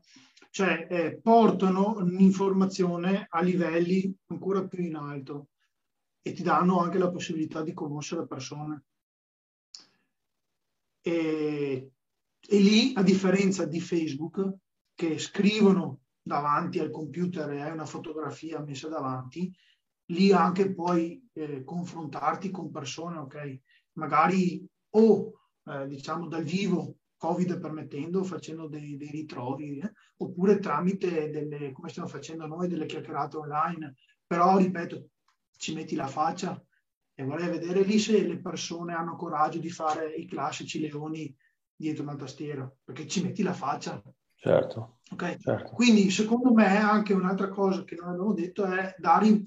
[0.50, 5.48] cioè eh, portano l'informazione a livelli ancora più in alto
[6.22, 8.84] e ti danno anche la possibilità di conoscere persone.
[11.00, 11.92] E,
[12.52, 14.56] e lì, a differenza di Facebook,
[14.94, 19.50] che scrivono davanti al computer e hai una fotografia messa davanti,
[20.08, 23.60] lì anche puoi eh, confrontarti con persone, ok?
[23.94, 25.32] Magari o
[25.64, 29.94] eh, diciamo dal vivo Covid permettendo, facendo dei, dei ritrovi, eh?
[30.18, 33.96] oppure tramite delle, come stiamo facendo noi, delle chiacchierate online.
[34.28, 35.08] Però, ripeto,
[35.56, 36.62] ci metti la faccia
[37.14, 41.34] e vorrei vedere lì se le persone hanno coraggio di fare i classici leoni
[41.82, 44.02] dietro una tastiera, perché ci metti la faccia.
[44.36, 45.00] Certo.
[45.12, 45.38] Okay?
[45.40, 45.72] certo.
[45.72, 49.46] Quindi, secondo me, anche un'altra cosa che non abbiamo detto è dare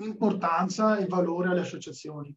[0.00, 2.36] importanza e valore alle associazioni.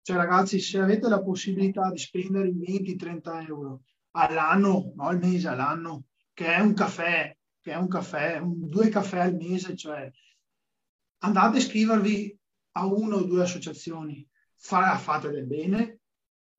[0.00, 3.82] Cioè ragazzi, se avete la possibilità di spendere 20-30 euro
[4.12, 8.88] all'anno, no al mese, all'anno, che è un caffè, che è un caffè, un, due
[8.88, 10.10] caffè al mese, cioè
[11.18, 12.38] andate a iscrivervi
[12.72, 14.26] a una o due associazioni,
[14.56, 16.00] fate del bene,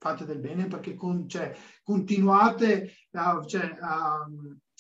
[0.06, 1.52] fate del bene perché con, cioè,
[1.82, 4.28] continuate, a, cioè, a,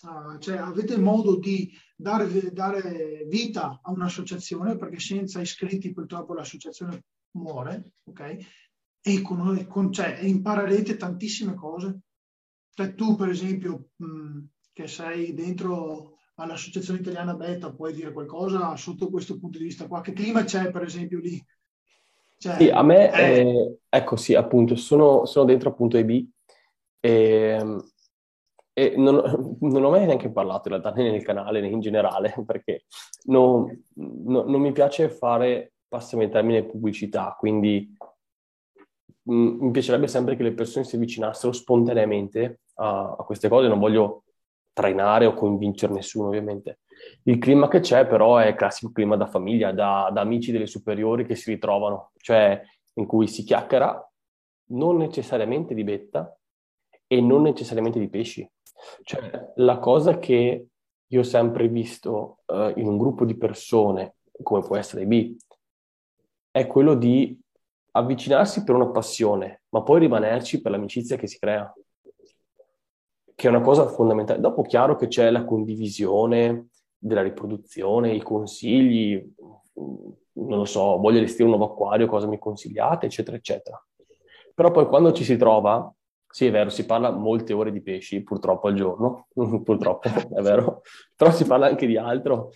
[0.03, 7.05] a, cioè, avete modo di dare, dare vita a un'associazione perché senza iscritti purtroppo l'associazione
[7.37, 8.37] muore, ok?
[9.01, 12.01] E con, con, cioè, imparerete tantissime cose.
[12.69, 14.39] Cioè, tu, per esempio, mh,
[14.73, 20.01] che sei dentro all'Associazione Italiana Beta, puoi dire qualcosa sotto questo punto di vista qua?
[20.01, 21.43] Che clima c'è, per esempio, lì?
[22.37, 23.39] Cioè, sì, a me, è...
[23.39, 26.25] eh, ecco sì, appunto, sono, sono dentro appunto EB
[26.99, 27.83] e,
[28.73, 29.15] e non,
[29.61, 32.85] non, ho mai neanche parlato in realtà né nel canale né in generale perché
[33.25, 33.65] non,
[33.95, 37.95] no, non mi piace fare passami il termine pubblicità, quindi
[39.23, 43.67] mh, mm, mi piacerebbe sempre che le persone si avvicinassero spontaneamente a, a, queste cose,
[43.67, 44.23] non voglio
[44.73, 46.79] trainare o convincere nessuno ovviamente.
[47.23, 50.67] Il clima che c'è però è il classico clima da famiglia, da, da amici delle
[50.67, 52.61] superiori che si ritrovano, cioè
[52.93, 54.11] in cui si chiacchiera
[54.67, 56.37] non necessariamente di betta
[57.07, 58.49] e non necessariamente di pesci.
[59.03, 60.67] Cioè la cosa che
[61.07, 65.35] io ho sempre visto uh, in un gruppo di persone, come può essere B,
[66.51, 67.39] è quello di
[67.91, 71.71] avvicinarsi per una passione, ma poi rimanerci per l'amicizia che si crea,
[73.35, 74.39] che è una cosa fondamentale.
[74.39, 76.69] Dopo chiaro che c'è la condivisione
[77.05, 79.23] della riproduzione, i consigli,
[79.75, 83.83] non lo so, voglio allestire un nuovo acquario, cosa mi consigliate, eccetera, eccetera.
[84.53, 85.93] Però poi quando ci si trova,
[86.27, 89.27] sì è vero, si parla molte ore di pesci, purtroppo al giorno,
[89.63, 90.81] purtroppo è vero,
[91.15, 92.49] però si parla anche di altro,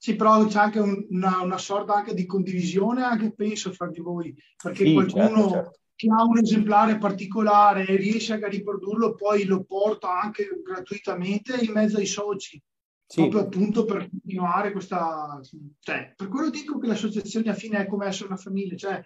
[0.00, 3.98] sì, però c'è anche un, una, una, sorta anche di condivisione, anche penso, fra di
[3.98, 5.78] voi, perché sì, qualcuno certo, certo.
[5.96, 11.72] che ha un esemplare particolare e riesce a riprodurlo, poi lo porta anche gratuitamente in
[11.72, 12.62] mezzo ai soci.
[13.10, 13.22] Sì.
[13.22, 15.40] proprio appunto per continuare questa...
[15.78, 19.02] Cioè, per quello dico che l'associazione a fine è come essere una famiglia, cioè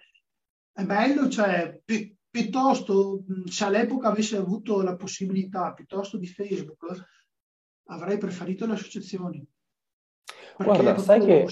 [0.73, 6.85] è bello, cioè, pi- piuttosto se all'epoca avessi avuto la possibilità, piuttosto di Facebook,
[7.85, 9.47] avrei preferito le associazioni.
[10.57, 11.45] Guarda, sai che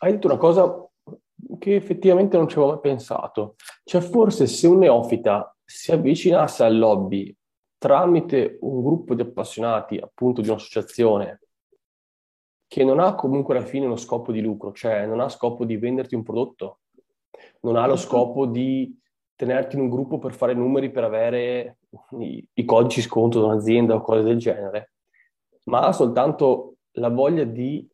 [0.00, 0.86] hai detto una cosa
[1.58, 3.54] che effettivamente non ci avevo mai pensato.
[3.82, 7.34] Cioè, forse se un neofita si avvicinasse al lobby
[7.78, 11.40] tramite un gruppo di appassionati, appunto di un'associazione,
[12.66, 15.76] che non ha comunque alla fine uno scopo di lucro, cioè non ha scopo di
[15.76, 16.80] venderti un prodotto,
[17.60, 18.10] non ha lo certo.
[18.10, 18.98] scopo di
[19.34, 21.78] tenerti in un gruppo per fare numeri per avere
[22.18, 24.92] i, i codici sconto da un'azienda o cose del genere,
[25.64, 27.86] ma ha soltanto la voglia di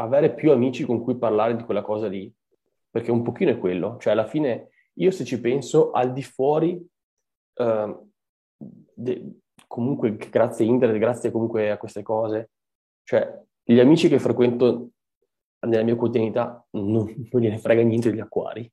[0.00, 2.32] avere più amici con cui parlare di quella cosa lì,
[2.90, 6.84] perché un pochino è quello, cioè alla fine io se ci penso al di fuori,
[7.54, 7.96] eh,
[8.98, 12.50] de, comunque grazie a internet, grazie comunque a queste cose,
[13.04, 14.90] cioè gli amici che frequento
[15.66, 18.70] nella mia quotidianità non, non gliene frega niente degli acquari,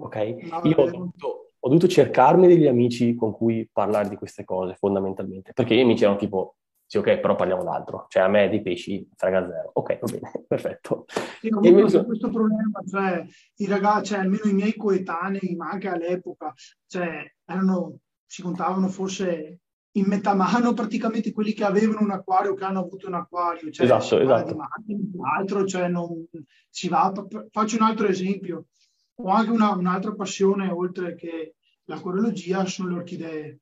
[0.00, 0.16] ok?
[0.64, 5.52] Io ho dovuto, ho dovuto cercarmi degli amici con cui parlare di queste cose fondamentalmente,
[5.52, 6.56] perché i miei amici erano tipo
[6.88, 8.06] sì, ok, però parliamo d'altro.
[8.08, 9.70] Cioè, a me dei pesci frega zero.
[9.74, 11.04] Ok, va bene, perfetto.
[11.38, 12.04] Sì, comunque invece...
[12.06, 16.54] questo problema, cioè, i ragazzi, cioè, almeno i miei coetanei, ma anche all'epoca,
[16.86, 17.98] cioè, erano,
[18.28, 19.60] si contavano forse
[19.92, 23.70] in metà mano praticamente quelli che avevano un acquario che hanno avuto un acquario.
[23.70, 24.54] Cioè, esatto, esatto.
[24.54, 26.26] Macchine, altro, cioè, non,
[26.68, 27.12] si va,
[27.50, 28.66] faccio un altro esempio.
[29.14, 31.54] Ho anche una, un'altra passione, oltre che
[31.84, 33.58] l'acquariologia, sono le orchidee.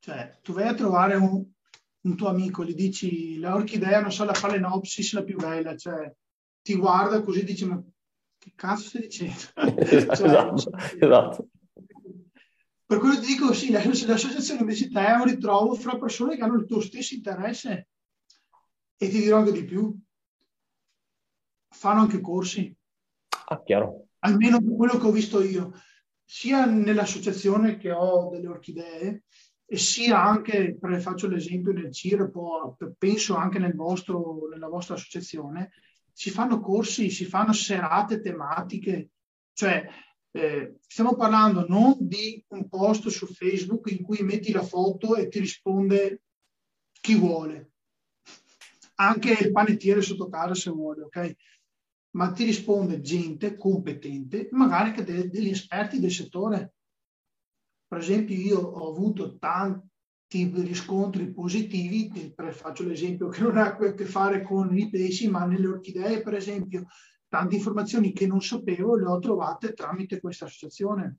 [0.00, 1.42] Cioè, tu vai a trovare un,
[2.00, 6.12] un tuo amico, gli dici la orchidea, non so, la Phalaenopsis la più bella, cioè
[6.60, 7.82] ti guarda così dici ma
[8.36, 9.34] che cazzo stai dicendo?
[9.78, 11.48] esatto, cioè, esatto, esatto.
[12.88, 16.64] Per quello ti dico sì, l'associazione te è un ritrovo fra persone che hanno il
[16.64, 17.88] tuo stesso interesse
[18.96, 19.94] e ti dirò anche di più,
[21.68, 22.74] fanno anche corsi.
[23.48, 24.06] Ah, chiaro.
[24.20, 25.74] Almeno quello che ho visto io,
[26.24, 29.24] sia nell'associazione che ho delle orchidee,
[29.66, 32.30] e sia anche, faccio l'esempio nel CIR,
[32.96, 35.72] penso anche nel vostro, nella vostra associazione,
[36.10, 39.10] si fanno corsi, si fanno serate tematiche,
[39.52, 39.86] cioè
[40.30, 45.28] eh, stiamo parlando non di un post su Facebook in cui metti la foto e
[45.28, 46.22] ti risponde
[47.00, 47.72] chi vuole,
[48.96, 51.36] anche il panettiere sotto casa se vuole, ok?
[52.10, 56.74] Ma ti risponde gente competente, magari anche degli esperti del settore.
[57.86, 59.86] Per esempio, io ho avuto tanti
[60.30, 65.68] riscontri positivi, faccio l'esempio che non ha a che fare con i pesci, ma nelle
[65.68, 66.86] orchidee, per esempio,
[67.28, 71.18] tante informazioni che non sapevo le ho trovate tramite questa associazione.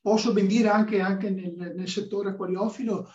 [0.00, 3.08] Posso ben dire anche, anche nel, nel settore acquariofilo,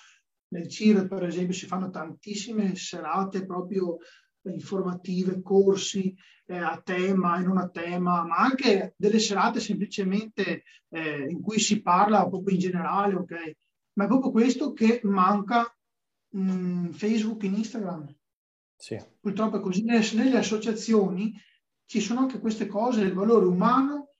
[0.49, 3.97] nel CIR per esempio si fanno tantissime serate proprio
[4.43, 6.15] informative, corsi
[6.45, 11.59] eh, a tema e non a tema, ma anche delle serate semplicemente eh, in cui
[11.59, 13.55] si parla proprio in generale, ok?
[13.93, 15.75] Ma è proprio questo che manca
[16.29, 18.15] mh, Facebook e Instagram.
[18.75, 19.01] Sì.
[19.19, 19.83] Purtroppo è così.
[19.83, 21.33] Nelle, nelle associazioni
[21.93, 24.13] ci sono anche queste cose, il valore umano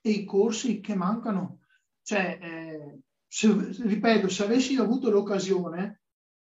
[0.00, 1.62] e i corsi che mancano.
[2.00, 6.02] Cioè, eh, se, ripeto, se avessi avuto l'occasione,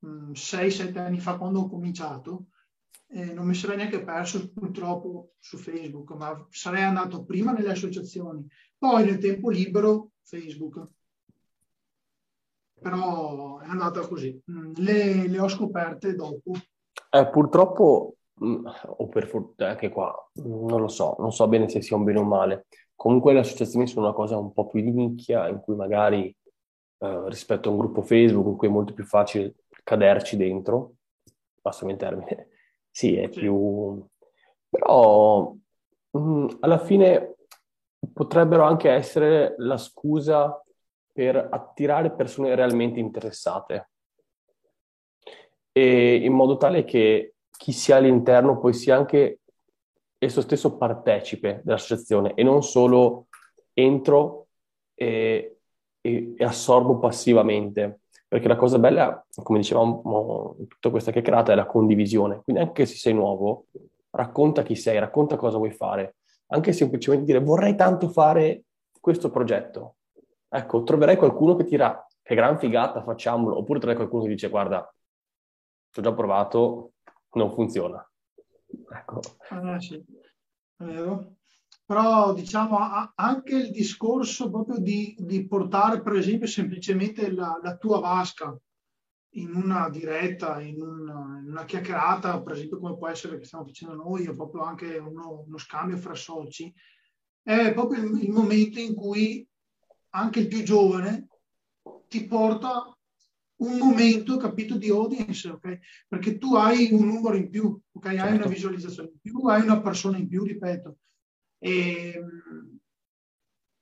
[0.02, 2.48] 6-7 anni fa quando ho cominciato,
[3.06, 8.46] eh, non mi sarei neanche perso purtroppo su Facebook, ma sarei andato prima nelle associazioni,
[8.76, 10.86] poi nel tempo libero Facebook.
[12.82, 14.38] Però è andata così.
[14.50, 16.52] Mm, le, le ho scoperte dopo.
[17.08, 21.80] Eh, purtroppo, mm, o per fortuna, anche qua, non lo so, non so bene se
[21.80, 22.66] sia un bene o un male.
[22.94, 26.34] Comunque le associazioni sono una cosa un po' più di nicchia, in cui magari
[26.98, 30.94] eh, rispetto a un gruppo Facebook, in cui è molto più facile caderci dentro,
[31.60, 32.48] passami il termine,
[32.90, 34.04] sì, è più...
[34.68, 35.54] Però
[36.10, 37.36] mh, mm, alla fine
[38.12, 40.60] potrebbero anche essere la scusa
[41.12, 43.90] per attirare persone realmente interessate.
[45.70, 49.40] E in modo tale che chi sia all'interno poi sia anche
[50.18, 53.26] esso stesso partecipe dell'associazione e non solo
[53.72, 54.48] entro
[54.94, 55.58] e,
[56.00, 58.00] e, e assorbo passivamente.
[58.26, 62.40] Perché la cosa bella, come dicevamo in tutta questa chiacchierata, è la condivisione.
[62.42, 63.66] Quindi anche se sei nuovo,
[64.10, 66.16] racconta chi sei, racconta cosa vuoi fare.
[66.48, 68.64] Anche semplicemente dire vorrei tanto fare
[69.00, 69.96] questo progetto.
[70.48, 73.56] Ecco, troverai qualcuno che dirà che gran figata, facciamolo.
[73.56, 74.92] Oppure troverai qualcuno che dice guarda,
[75.90, 76.93] ci ho già provato,
[77.34, 78.06] non funziona.
[78.90, 79.20] Ecco.
[79.50, 80.02] Ah, sì.
[80.76, 81.36] Vero
[81.86, 82.78] però diciamo
[83.14, 88.56] anche il discorso proprio di, di portare per esempio semplicemente la, la, tua vasca
[89.36, 93.64] in una diretta, in una, in una, chiacchierata, per esempio come può essere che stiamo
[93.64, 96.72] facendo noi, o proprio anche uno, uno scambio fra soci,
[97.42, 99.46] è proprio il, il, momento in cui
[100.10, 101.26] anche il più giovane
[102.08, 102.93] ti porta
[103.56, 105.78] un momento, capito, di audience, ok?
[106.08, 108.06] Perché tu hai un numero in più, ok?
[108.06, 108.34] Hai certo.
[108.34, 110.98] una visualizzazione in più, hai una persona in più, ripeto.
[111.58, 112.20] E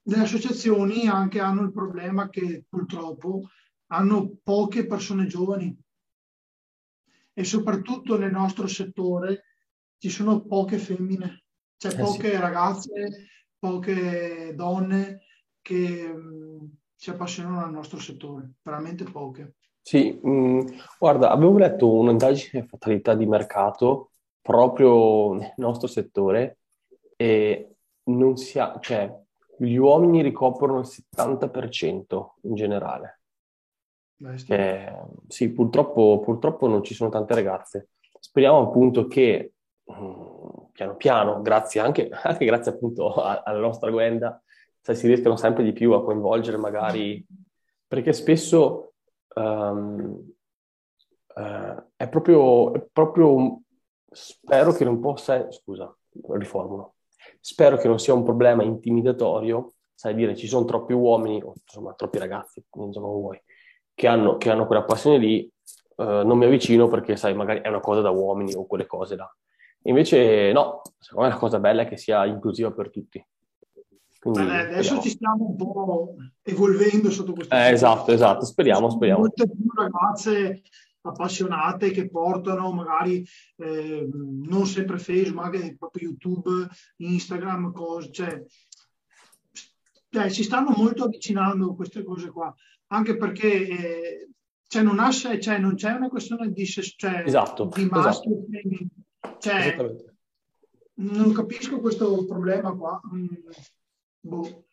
[0.05, 3.49] le associazioni anche hanno il problema che purtroppo
[3.87, 5.77] hanno poche persone giovani
[7.35, 9.45] e soprattutto nel nostro settore
[9.99, 11.45] ci sono poche femmine,
[11.77, 12.37] cioè eh poche sì.
[12.37, 15.21] ragazze, poche donne
[15.61, 19.55] che mh, si appassionano al nostro settore, veramente poche.
[19.83, 20.65] Sì, mh,
[20.99, 24.11] guarda, avevo letto un'indagine fatalità di mercato
[24.41, 26.59] proprio nel nostro settore
[27.17, 27.75] e
[28.05, 29.13] non si ha, cioè,
[29.59, 33.21] gli uomini ricoprono il 70% in generale.
[34.49, 34.93] Eh,
[35.29, 37.89] sì, purtroppo, purtroppo non ci sono tante ragazze.
[38.21, 39.55] Speriamo appunto che
[39.93, 44.41] mm, piano piano, grazie anche, anche grazie appunto a, alla nostra Gwenda,
[44.81, 47.25] cioè, si riescano sempre di più a coinvolgere magari,
[47.87, 48.92] perché spesso
[49.35, 50.33] um,
[51.35, 53.61] uh, è, proprio, è proprio,
[54.11, 55.95] spero che non possa, scusa,
[56.31, 56.95] riformulo,
[57.41, 61.95] spero che non sia un problema intimidatorio, sai dire ci sono troppi uomini, o insomma
[61.95, 63.41] troppi ragazzi, insomma vuoi,
[63.95, 65.51] che hanno, che hanno quella passione lì,
[65.97, 69.17] uh, non mi avvicino perché sai magari è una cosa da uomini o quelle cose
[69.17, 69.31] là.
[69.85, 73.25] Invece no, secondo me la cosa bella è che sia inclusiva per tutti.
[74.23, 79.23] Quindi, Beh, adesso ci stiamo un po' evolvendo sotto questo eh, Esatto, esatto, speriamo, speriamo.
[79.23, 80.63] Molte più ragazze
[81.01, 86.69] appassionate che portano magari eh, non sempre Facebook, magari proprio YouTube,
[86.99, 88.45] Instagram, cose, cioè,
[90.09, 92.55] cioè, si stanno molto avvicinando queste cose qua,
[92.93, 94.29] anche perché eh,
[94.69, 99.39] cioè, non, ha, cioè, non c'è una questione di, cioè, esatto, di maschio, esatto.
[99.41, 99.97] cioè,
[100.99, 103.01] non capisco questo problema qua.
[103.13, 103.27] Mm
[104.23, 104.67] boh.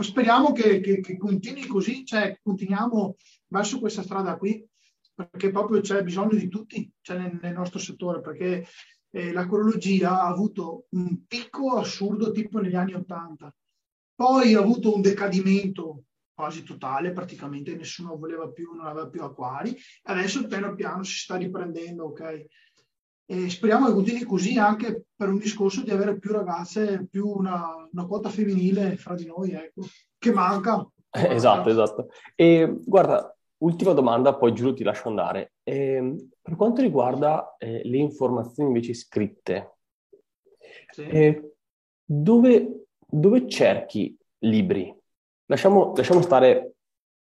[0.00, 3.16] Speriamo che, che, che, continui così, cioè continuiamo
[3.48, 4.66] verso questa strada qui,
[5.14, 8.66] perché proprio c'è bisogno di tutti cioè nel, nel, nostro settore, perché
[9.10, 13.54] eh, l'archeologia ha avuto un picco assurdo tipo negli anni Ottanta,
[14.14, 19.76] poi ha avuto un decadimento quasi totale, praticamente nessuno voleva più, non aveva più acquari,
[20.04, 22.46] adesso piano piano si sta riprendendo, ok?
[23.30, 27.88] E speriamo che continui così anche per un discorso di avere più ragazze, più una,
[27.92, 29.82] una quota femminile fra di noi, ecco,
[30.18, 30.84] che manca.
[31.12, 32.08] Eh, esatto, esatto.
[32.34, 35.52] E guarda, ultima domanda, poi giuro ti lascio andare.
[35.62, 39.76] E, per quanto riguarda eh, le informazioni invece scritte,
[40.90, 41.02] sì.
[41.02, 41.54] eh,
[42.04, 44.92] dove, dove, cerchi libri?
[45.46, 46.72] Lasciamo, lasciamo stare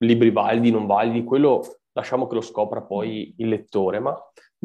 [0.03, 4.16] libri validi, non validi, quello lasciamo che lo scopra poi il lettore, ma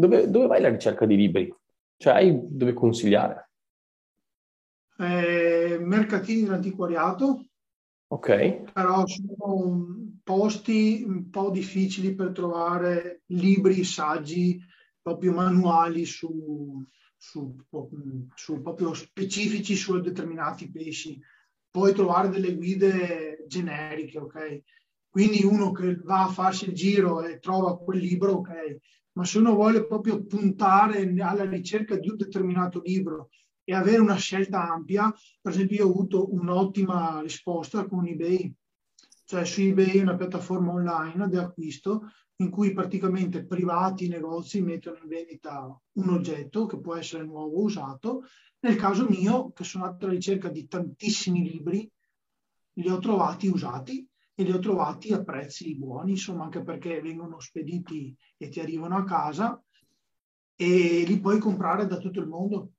[0.00, 1.54] dove, dove vai la ricerca di libri?
[1.96, 3.50] Cioè, hai dove consigliare?
[4.98, 7.44] Eh, mercatini dell'antiquariato.
[8.08, 8.72] Ok.
[8.72, 9.86] Però sono
[10.24, 14.60] posti un po' difficili per trovare libri, saggi,
[15.00, 16.82] proprio manuali su,
[17.16, 17.54] su,
[18.34, 21.20] su proprio specifici su determinati pesci.
[21.70, 24.62] Puoi trovare delle guide generiche, ok?
[25.08, 28.78] Quindi uno che va a farsi il giro e trova quel libro, ok,
[29.12, 33.30] ma se uno vuole proprio puntare alla ricerca di un determinato libro
[33.64, 38.52] e avere una scelta ampia, per esempio io ho avuto un'ottima risposta con eBay,
[39.24, 44.98] cioè su eBay è una piattaforma online di acquisto in cui praticamente privati negozi mettono
[45.02, 48.24] in vendita un oggetto che può essere nuovo o usato.
[48.60, 51.90] Nel caso mio, che sono andato alla ricerca di tantissimi libri,
[52.74, 54.09] li ho trovati usati
[54.40, 58.96] e li ho trovati a prezzi buoni, insomma, anche perché vengono spediti e ti arrivano
[58.96, 59.62] a casa
[60.56, 62.72] e li puoi comprare da tutto il mondo.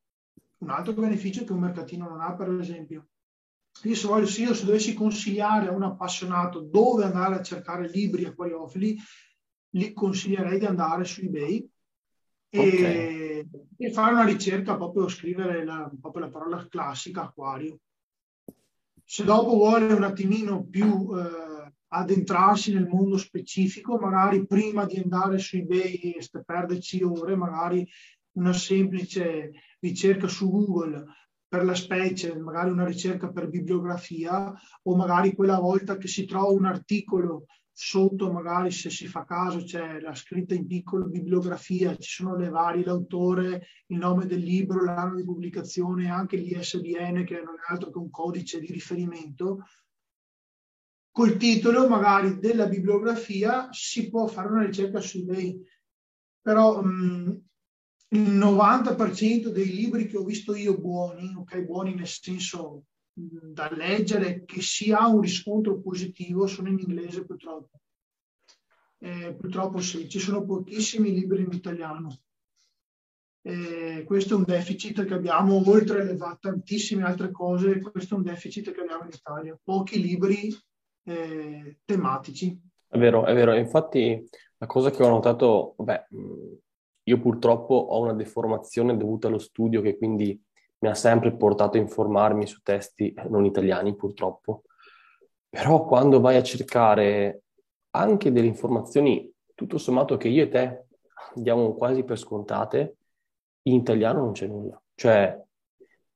[0.58, 3.10] Un altro beneficio che un mercatino non ha, per esempio.
[3.84, 7.90] Io se, voglio, se io se dovessi consigliare a un appassionato dove andare a cercare
[7.90, 8.98] libri acquariofili,
[9.70, 11.70] gli consiglierei di andare su eBay
[12.50, 13.92] e, okay.
[13.92, 17.80] fare una ricerca, proprio scrivere la, proprio la parola classica acquario.
[19.04, 21.51] Se dopo vuole un attimino più eh,
[21.94, 27.88] addentrarsi nel mondo specifico, magari prima di andare su eBay e perderci ore, magari
[28.34, 31.06] una semplice ricerca su Google
[31.48, 36.52] per la specie, magari una ricerca per bibliografia o magari quella volta che si trova
[36.52, 42.10] un articolo sotto, magari se si fa caso c'è la scritta in piccolo bibliografia, ci
[42.10, 47.56] sono le varie, l'autore, il nome del libro, l'anno di pubblicazione, anche l'ISBN che non
[47.56, 49.66] è altro che un codice di riferimento,
[51.12, 55.62] col titolo magari della bibliografia si può fare una ricerca su eBay,
[56.42, 57.42] però mh,
[58.10, 63.70] il 90% dei libri che ho visto io buoni, ok, buoni nel senso mh, da
[63.72, 67.80] leggere, che si ha un riscontro positivo, sono in inglese purtroppo.
[69.00, 72.22] Eh, purtroppo sì, ci sono pochissimi libri in italiano.
[73.44, 78.24] Eh, questo è un deficit che abbiamo, oltre alle tantissime altre cose, questo è un
[78.24, 79.60] deficit che abbiamo in Italia.
[79.62, 80.56] Pochi libri
[81.04, 82.60] eh, tematici.
[82.88, 83.54] È vero, è vero.
[83.56, 84.28] Infatti
[84.58, 86.08] la cosa che ho notato, vabbè,
[87.04, 90.40] io purtroppo ho una deformazione dovuta allo studio che quindi
[90.80, 94.64] mi ha sempre portato a informarmi su testi non italiani, purtroppo.
[95.50, 97.44] Però quando vai a cercare
[97.92, 100.86] anche delle informazioni, tutto sommato che io e te
[101.36, 102.98] diamo quasi per scontate,
[103.64, 104.82] in italiano non c'è nulla.
[104.96, 105.40] Cioè,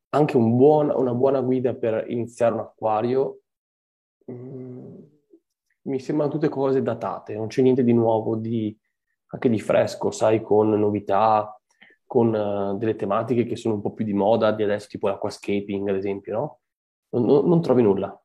[0.09, 3.39] anche un buon, una buona guida per iniziare un acquario
[4.25, 4.74] mh, mm,
[5.85, 8.75] mi sembrano tutte cose datate, non c'è niente di nuovo, di,
[9.27, 11.59] anche di fresco, sai, con novità,
[12.05, 15.89] con uh, delle tematiche che sono un po' più di moda di adesso, tipo l'acquascaping,
[15.89, 16.59] ad esempio, no?
[17.09, 18.19] Non, non, non trovi nulla.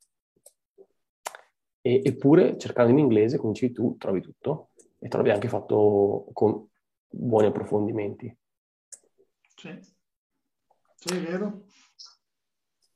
[1.82, 6.66] E, eppure, cercando in inglese, come dici tu, trovi tutto e trovi anche fatto con
[7.08, 8.36] buoni approfondimenti.
[9.56, 9.78] Sì,
[10.94, 11.64] sì è vero.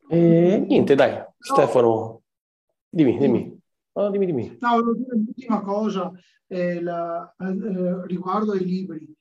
[0.08, 1.34] E niente, dai, no.
[1.38, 2.22] Stefano,
[2.88, 3.53] dimmi, dimmi.
[3.96, 4.56] Oh, dimmi, dimmi.
[4.60, 6.12] No, volevo dire l'ultima cosa
[6.48, 9.16] eh, la, eh, riguardo ai libri.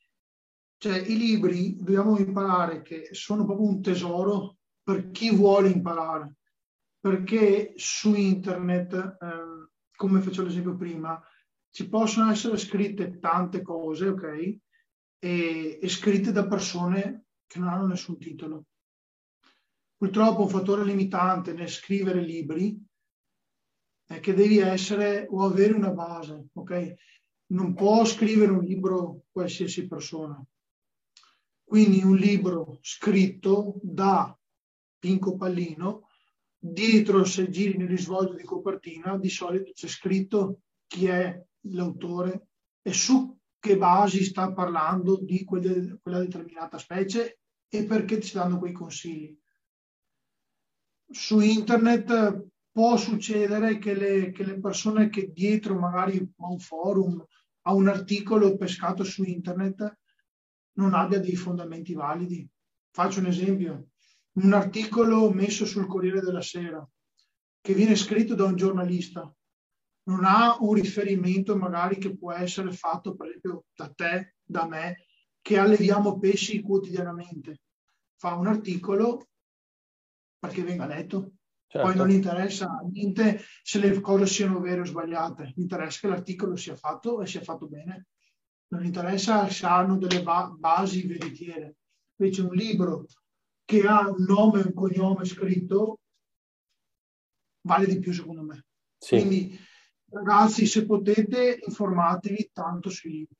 [0.77, 6.37] Cioè, i libri dobbiamo imparare che sono proprio un tesoro per chi vuole imparare,
[6.99, 11.21] perché su internet, eh, come facevo l'esempio prima,
[11.69, 14.57] ci possono essere scritte tante cose, ok?
[15.19, 18.65] E, e scritte da persone che non hanno nessun titolo.
[19.95, 22.77] Purtroppo un fattore limitante nel scrivere libri
[24.15, 26.93] è che devi essere o avere una base, ok?
[27.47, 30.43] Non può scrivere un libro qualsiasi persona.
[31.63, 34.37] Quindi un libro scritto da
[34.99, 36.09] Pinco Pallino,
[36.57, 42.47] dietro se giri nel risvolto di copertina, di solito c'è scritto chi è l'autore
[42.81, 48.59] e su che basi sta parlando di quelle, quella determinata specie e perché ti danno
[48.59, 49.37] quei consigli.
[51.09, 57.23] Su internet può succedere che le, che le persone che dietro magari a un forum,
[57.65, 59.99] a un articolo pescato su internet,
[60.77, 62.49] non abbia dei fondamenti validi.
[62.91, 63.89] Faccio un esempio,
[64.39, 66.85] un articolo messo sul Corriere della Sera
[67.61, 69.31] che viene scritto da un giornalista,
[70.05, 73.39] non ha un riferimento magari che può essere fatto per
[73.73, 75.05] da te, da me,
[75.41, 77.61] che alleviamo pesci quotidianamente.
[78.17, 79.29] Fa un articolo
[80.39, 81.35] perché venga letto.
[81.73, 81.87] Certo.
[81.87, 86.07] Poi non gli interessa niente se le cose siano vere o sbagliate, gli interessa che
[86.07, 88.09] l'articolo sia fatto e sia fatto bene
[88.67, 91.77] non interessa se hanno delle ba- basi veritiere.
[92.17, 93.07] Invece un libro
[93.65, 95.97] che ha un nome e un cognome scritto
[97.61, 98.65] vale di più secondo me.
[98.99, 99.15] Sì.
[99.15, 99.57] Quindi
[100.11, 103.35] ragazzi, se potete, informatevi tanto sui libri.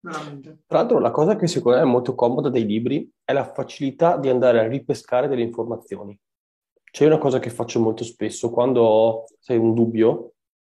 [0.00, 0.64] Veramente.
[0.66, 4.18] Tra l'altro, la cosa che secondo me è molto comoda dei libri è la facilità
[4.18, 6.18] di andare a ripescare delle informazioni.
[6.90, 10.32] C'è una cosa che faccio molto spesso quando ho sai, un dubbio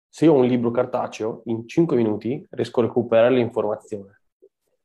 [0.08, 4.22] se io ho un libro cartaceo, in 5 minuti riesco a recuperare l'informazione.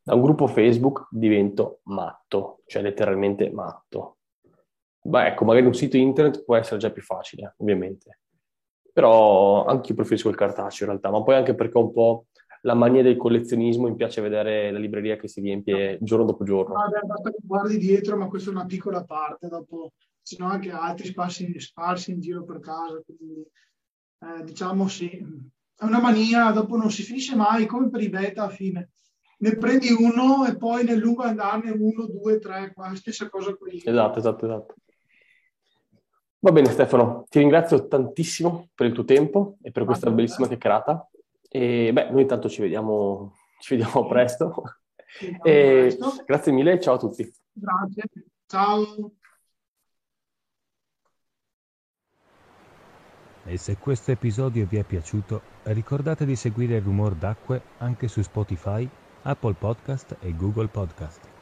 [0.03, 4.17] Da un gruppo Facebook divento matto, cioè letteralmente matto.
[5.01, 8.19] Beh, ecco, magari un sito internet può essere già più facile, ovviamente.
[8.93, 12.25] Però anche io preferisco il cartaceo in realtà, ma poi anche perché ho un po'
[12.61, 16.75] la mania del collezionismo, mi piace vedere la libreria che si riempie giorno dopo giorno.
[16.75, 19.93] Vabbè, basta che guardi dietro, ma questa è una piccola parte, dopo,
[20.25, 25.83] se no anche altri sparsi, sparsi in giro per casa, quindi eh, diciamo sì, è
[25.83, 28.89] una mania, dopo non si finisce mai, come per i beta a fine.
[29.37, 33.83] Ne prendi uno e poi nel lungo andarne uno, due, tre, qua, stessa cosa qui.
[33.85, 34.75] Esatto, esatto, esatto.
[36.39, 41.07] Va bene Stefano, ti ringrazio tantissimo per il tuo tempo e per questa bellissima chiacchierata.
[41.47, 44.63] E beh, noi intanto ci vediamo, ci vediamo presto.
[45.21, 46.23] e presto.
[46.25, 47.31] Grazie mille e ciao a tutti.
[47.53, 48.03] Grazie,
[48.47, 49.11] ciao.
[53.47, 58.89] E se questo episodio vi è piaciuto, ricordate di seguire rumor d'acque anche su Spotify,
[59.21, 61.34] Apple Podcast e Google Podcast.